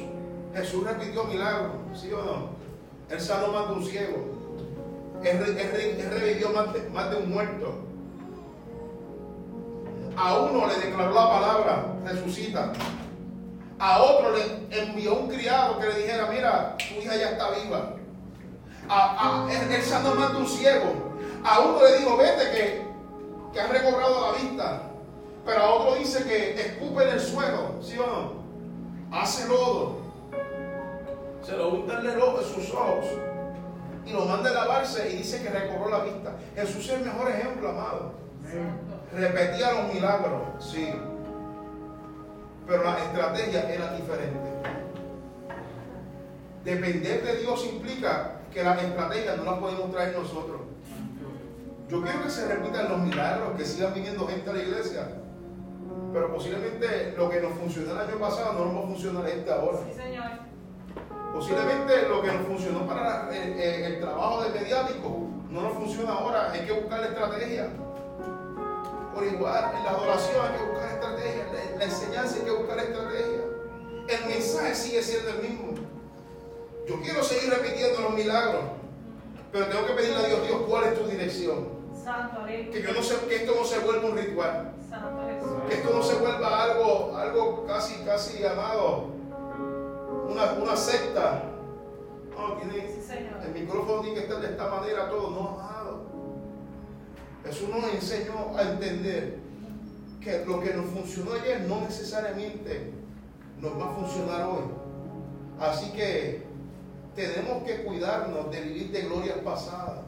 Jesús 0.52 0.84
repitió 0.84 1.24
milagros, 1.24 1.70
¿sí 1.94 2.12
o 2.12 2.24
no? 2.24 2.60
Él 3.10 3.20
sanó 3.20 3.48
más 3.48 3.68
de 3.68 3.74
un 3.74 3.84
ciego. 3.84 4.16
Él, 5.22 5.36
él 5.36 5.70
re- 5.72 6.00
él 6.00 6.10
revivió 6.10 6.50
más 6.50 6.72
de, 6.72 6.88
más 6.90 7.10
de 7.10 7.16
un 7.16 7.30
muerto. 7.30 7.74
A 10.16 10.36
uno 10.38 10.66
le 10.66 10.74
declaró 10.86 11.14
la 11.14 11.28
palabra, 11.30 11.84
resucita. 12.04 12.72
A 13.78 14.02
otro 14.02 14.32
le 14.36 14.78
envió 14.82 15.14
un 15.14 15.28
criado 15.28 15.78
que 15.78 15.86
le 15.86 15.94
dijera, 16.00 16.26
mira, 16.30 16.76
tu 16.76 17.00
hija 17.00 17.16
ya 17.16 17.30
está 17.30 17.50
viva. 17.50 17.94
A, 18.88 19.46
a- 19.46 19.52
él, 19.52 19.72
él 19.72 19.82
sanó 19.82 20.14
más 20.14 20.32
de 20.32 20.38
un 20.38 20.46
ciego. 20.48 20.92
A 21.44 21.60
uno 21.60 21.82
le 21.84 21.98
dijo, 21.98 22.16
vete 22.16 22.50
que, 22.50 22.82
que 23.52 23.60
has 23.60 23.70
recobrado 23.70 24.32
la 24.32 24.38
vista. 24.38 24.82
Pero 25.46 25.62
a 25.62 25.70
otro 25.74 25.94
dice 25.96 26.22
que 26.24 26.60
escupe 26.60 27.02
en 27.02 27.08
el 27.14 27.20
suelo, 27.20 27.76
¿sí 27.82 27.96
o 27.98 28.06
no? 28.06 29.16
Hace 29.18 29.48
lodo. 29.48 29.99
Se 31.42 31.56
lo 31.56 31.68
unta 31.70 32.00
en 32.00 32.10
el 32.10 32.20
ojo 32.20 32.38
de 32.38 32.44
sus 32.44 32.74
ojos. 32.74 33.06
Y 34.06 34.12
lo 34.12 34.24
manda 34.24 34.50
a 34.50 34.54
lavarse 34.54 35.10
y 35.12 35.18
dice 35.18 35.42
que 35.42 35.50
recobró 35.50 35.90
la 35.90 36.04
vista. 36.04 36.32
Jesús 36.54 36.88
es 36.88 36.94
el 36.94 37.04
mejor 37.04 37.30
ejemplo, 37.30 37.70
amado. 37.70 38.12
Repetía 39.12 39.72
los 39.72 39.94
milagros, 39.94 40.42
sí. 40.58 40.92
Pero 42.66 42.84
la 42.84 42.98
estrategia 42.98 43.70
era 43.70 43.94
diferente. 43.94 44.50
Depender 46.64 47.22
de 47.22 47.36
Dios 47.36 47.66
implica 47.66 48.40
que 48.52 48.62
las 48.62 48.82
estrategias 48.82 49.38
no 49.38 49.44
las 49.44 49.58
podemos 49.58 49.90
traer 49.92 50.16
nosotros. 50.16 50.60
Yo 51.88 52.02
quiero 52.02 52.22
que 52.22 52.30
se 52.30 52.46
repitan 52.46 52.88
los 52.88 53.00
milagros, 53.00 53.56
que 53.56 53.64
sigan 53.64 53.94
viniendo 53.94 54.26
gente 54.26 54.48
a 54.48 54.52
la 54.52 54.62
iglesia. 54.62 55.08
Pero 56.12 56.32
posiblemente 56.32 57.14
lo 57.16 57.28
que 57.30 57.40
nos 57.40 57.54
funcionó 57.54 57.92
el 57.92 58.08
año 58.08 58.18
pasado 58.18 58.52
no 58.52 58.64
nos 58.66 58.76
va 58.76 58.78
a 58.78 58.86
funcionar 58.86 59.28
este 59.28 59.52
ahora. 59.52 59.78
Sí, 59.88 59.96
Señor. 59.96 60.49
Posiblemente 61.32 62.08
lo 62.08 62.22
que 62.22 62.32
nos 62.32 62.46
funcionó 62.46 62.86
para 62.86 63.28
el, 63.30 63.52
el- 63.58 63.84
el 63.84 64.00
trabajo 64.00 64.42
de 64.42 64.60
mediático 64.60 65.08
no 65.50 65.62
nos 65.62 65.72
funciona 65.74 66.12
ahora. 66.12 66.50
Hay 66.52 66.66
que 66.66 66.72
buscar 66.72 67.00
la 67.00 67.06
estrategia. 67.06 67.68
Por 69.14 69.24
igual, 69.26 69.72
en 69.76 69.84
la 69.84 69.90
adoración 69.90 70.36
hay 70.46 70.58
que 70.58 70.64
buscar 70.70 70.90
estrategia. 70.92 71.44
En 71.72 71.78
la 71.78 71.84
enseñanza 71.84 72.36
hay 72.36 72.42
que 72.42 72.50
buscar 72.50 72.78
estrategia. 72.78 73.40
El 74.08 74.26
mensaje 74.26 74.74
sigue 74.74 75.02
siendo 75.02 75.30
el 75.30 75.38
mismo. 75.48 75.72
Yo 76.88 77.00
quiero 77.00 77.22
seguir 77.22 77.50
repitiendo 77.52 78.00
los 78.00 78.12
milagros. 78.14 78.62
Pero 79.52 79.66
tengo 79.66 79.86
que 79.86 79.92
pedirle 79.94 80.16
a 80.18 80.26
Dios, 80.28 80.46
Dios, 80.46 80.60
¿cuál 80.68 80.84
es 80.84 80.94
tu 80.98 81.06
dirección? 81.08 81.68
Santo, 82.04 82.44
Que, 82.46 82.82
yo 82.86 82.92
no 82.92 83.02
sé, 83.02 83.16
que 83.28 83.36
esto 83.36 83.52
no 83.56 83.64
se 83.64 83.78
vuelva 83.80 84.08
un 84.08 84.16
ritual. 84.16 84.72
Santo. 84.88 85.66
Que 85.68 85.74
esto 85.74 85.90
no 85.92 86.02
se 86.02 86.14
vuelva 86.16 86.62
algo, 86.62 87.16
algo 87.16 87.66
casi, 87.66 87.94
casi 88.04 88.38
llamado 88.42 89.08
una, 90.30 90.52
una 90.52 90.76
secta. 90.76 91.44
No, 92.30 92.54
tiene, 92.54 92.88
Sí, 92.88 93.02
Señor. 93.02 93.34
el 93.44 93.52
micrófono 93.52 94.00
tiene 94.00 94.14
que 94.16 94.22
estar 94.24 94.40
de 94.40 94.48
esta 94.48 94.68
manera 94.68 95.10
todo. 95.10 95.30
No, 95.30 95.48
amado. 95.48 96.00
Jesús 97.44 97.68
nos 97.68 97.84
enseñó 97.92 98.56
a 98.56 98.62
entender 98.62 99.38
que 100.20 100.44
lo 100.46 100.60
que 100.60 100.74
nos 100.74 100.86
funcionó 100.86 101.32
ayer 101.32 101.62
no 101.62 101.80
necesariamente 101.80 102.92
nos 103.58 103.72
va 103.78 103.90
a 103.90 103.94
funcionar 103.94 104.46
hoy. 104.46 104.64
Así 105.58 105.90
que 105.92 106.42
tenemos 107.14 107.62
que 107.64 107.84
cuidarnos 107.84 108.50
de 108.50 108.60
vivir 108.60 108.90
de 108.92 109.02
glorias 109.02 109.38
pasadas. 109.38 110.00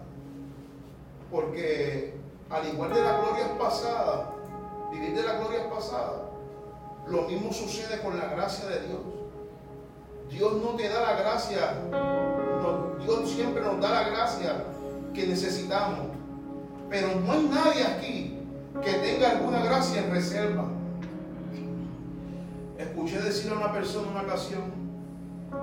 Porque 1.31 2.15
al 2.51 2.69
igual 2.69 2.93
de 2.93 3.01
las 3.03 3.23
glorias 3.23 3.49
pasadas, 3.59 4.29
vivir 4.93 5.15
de 5.15 5.23
las 5.23 5.39
glorias 5.41 5.67
pasadas, 5.67 6.23
lo 7.09 7.23
mismo 7.23 7.53
sucede 7.53 8.01
con 8.03 8.17
la 8.19 8.27
gracia 8.27 8.67
de 8.69 8.87
Dios. 8.87 9.01
Dios 10.33 10.53
no 10.63 10.71
te 10.77 10.89
da 10.89 11.01
la 11.03 11.17
gracia, 11.21 11.75
no- 11.91 12.97
Dios 13.05 13.31
siempre 13.31 13.63
nos 13.63 13.81
da 13.81 13.91
la 13.91 14.09
gracia 14.09 14.65
que 15.15 15.27
necesitamos. 15.27 16.07
Pero 16.89 17.09
no 17.21 17.33
hay 17.33 17.43
nadie 17.53 17.87
aquí 17.87 18.39
que 18.83 18.93
tenga 18.95 19.31
alguna 19.33 19.63
gracia 19.65 20.05
en 20.05 20.11
reserva. 20.11 20.65
Escuché 22.79 23.21
decir 23.21 23.53
a 23.53 23.57
una 23.57 23.73
persona 23.73 24.09
una 24.11 24.23
ocasión 24.23 24.63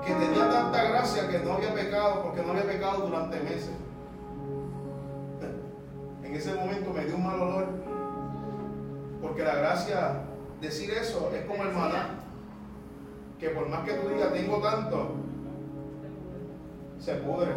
que 0.05 0.13
tenía 0.13 0.49
tanta 0.49 0.83
gracia 0.83 1.27
que 1.27 1.39
no 1.39 1.53
había 1.53 1.73
pecado 1.73 2.23
porque 2.23 2.41
no 2.43 2.51
había 2.51 2.63
pecado 2.67 3.07
durante 3.07 3.39
meses. 3.41 3.71
En 6.23 6.35
ese 6.35 6.53
momento 6.53 6.91
me 6.93 7.05
dio 7.05 7.15
un 7.15 7.25
mal 7.25 7.41
olor. 7.41 7.65
Porque 9.21 9.43
la 9.43 9.55
gracia, 9.55 10.21
decir 10.61 10.91
eso 10.91 11.31
es 11.35 11.43
como 11.45 11.63
el 11.63 11.73
maná. 11.73 12.09
Que 13.39 13.49
por 13.49 13.69
más 13.69 13.85
que 13.85 13.93
tú 13.93 14.09
digas, 14.09 14.33
tengo 14.33 14.57
tanto, 14.57 15.11
se 16.99 17.13
pudre. 17.15 17.53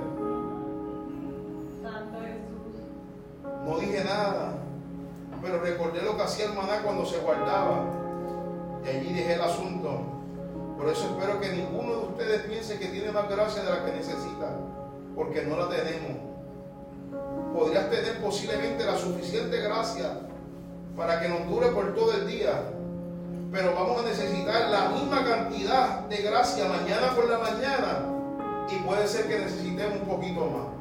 Santo 1.82 2.18
Jesús. 2.20 3.66
No 3.66 3.78
dije 3.78 4.04
nada. 4.04 4.58
Pero 5.42 5.58
recordé 5.58 6.02
lo 6.02 6.16
que 6.16 6.22
hacía 6.22 6.46
el 6.46 6.54
maná 6.54 6.82
cuando 6.84 7.04
se 7.04 7.18
guardaba. 7.18 7.84
Y 8.84 8.88
allí 8.88 9.12
dejé 9.12 9.34
el 9.34 9.40
asunto. 9.40 10.02
Por 10.78 10.88
eso 10.88 11.16
espero 11.16 11.40
que 11.40 11.48
ninguno 11.48 11.90
de 11.90 12.06
ustedes 12.06 12.42
piense 12.42 12.78
que 12.78 12.86
tiene 12.86 13.10
más 13.10 13.28
gracia 13.28 13.64
de 13.64 13.70
la 13.70 13.84
que 13.84 13.92
necesita. 13.92 14.56
Porque 15.16 15.42
no 15.42 15.56
la 15.56 15.68
tenemos. 15.68 16.16
Podrías 17.52 17.90
tener 17.90 18.22
posiblemente 18.22 18.86
la 18.86 18.96
suficiente 18.96 19.60
gracia 19.60 20.20
para 20.96 21.20
que 21.20 21.28
nos 21.28 21.48
dure 21.48 21.68
por 21.70 21.92
todo 21.94 22.12
el 22.12 22.28
día. 22.28 22.62
Pero 23.52 23.74
vamos 23.74 24.02
a 24.02 24.08
necesitar 24.08 24.70
la 24.70 24.88
misma 24.88 25.22
cantidad 25.24 26.00
de 26.08 26.16
gracia 26.22 26.64
mañana 26.68 27.14
por 27.14 27.28
la 27.28 27.38
mañana. 27.38 28.06
Y 28.70 28.76
puede 28.82 29.06
ser 29.06 29.28
que 29.28 29.40
necesitemos 29.40 30.00
un 30.00 30.08
poquito 30.08 30.46
más. 30.46 30.72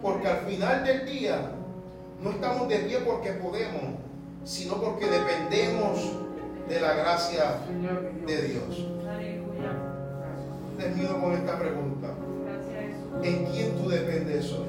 Porque 0.00 0.26
al 0.26 0.38
final 0.38 0.84
del 0.84 1.04
día 1.06 1.52
no 2.22 2.30
estamos 2.30 2.66
de 2.68 2.78
pie 2.78 2.98
porque 3.00 3.32
podemos, 3.32 3.82
sino 4.44 4.76
porque 4.76 5.06
dependemos 5.06 6.12
de 6.66 6.80
la 6.80 6.94
gracia 6.94 7.58
de 8.26 8.42
Dios. 8.42 8.86
Termino 10.78 11.20
con 11.20 11.32
esta 11.34 11.58
pregunta. 11.58 12.08
¿En 13.22 13.44
quién 13.46 13.76
tú 13.76 13.88
dependes 13.90 14.50
hoy? 14.52 14.66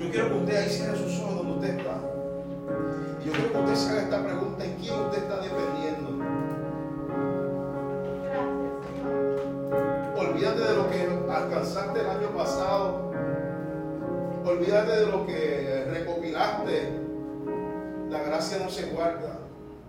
Yo 0.00 0.10
quiero 0.10 0.28
que 0.28 0.34
usted 0.34 0.56
ahí 0.56 0.68
cierre 0.68 0.98
sus 0.98 1.20
ojos 1.20 1.36
donde 1.36 1.52
usted 1.52 1.78
está. 1.78 1.99
Y 3.20 3.26
yo 3.26 3.32
quiero 3.32 3.52
que 3.52 3.58
usted 3.58 3.74
se 3.74 3.90
haga 3.90 4.02
esta 4.02 4.24
pregunta. 4.24 4.64
¿En 4.64 4.74
quién 4.76 4.94
usted 4.94 5.22
está 5.22 5.36
dependiendo? 5.40 6.24
Olvídate 10.16 10.60
de 10.60 10.74
lo 10.74 10.90
que 10.90 11.32
alcanzaste 11.32 12.00
el 12.00 12.06
año 12.06 12.28
pasado. 12.36 13.12
Olvídate 14.44 14.90
de 15.00 15.06
lo 15.06 15.26
que 15.26 15.86
recopilaste. 15.90 17.00
La 18.08 18.20
gracia 18.20 18.58
no 18.62 18.70
se 18.70 18.86
guarda. 18.86 19.29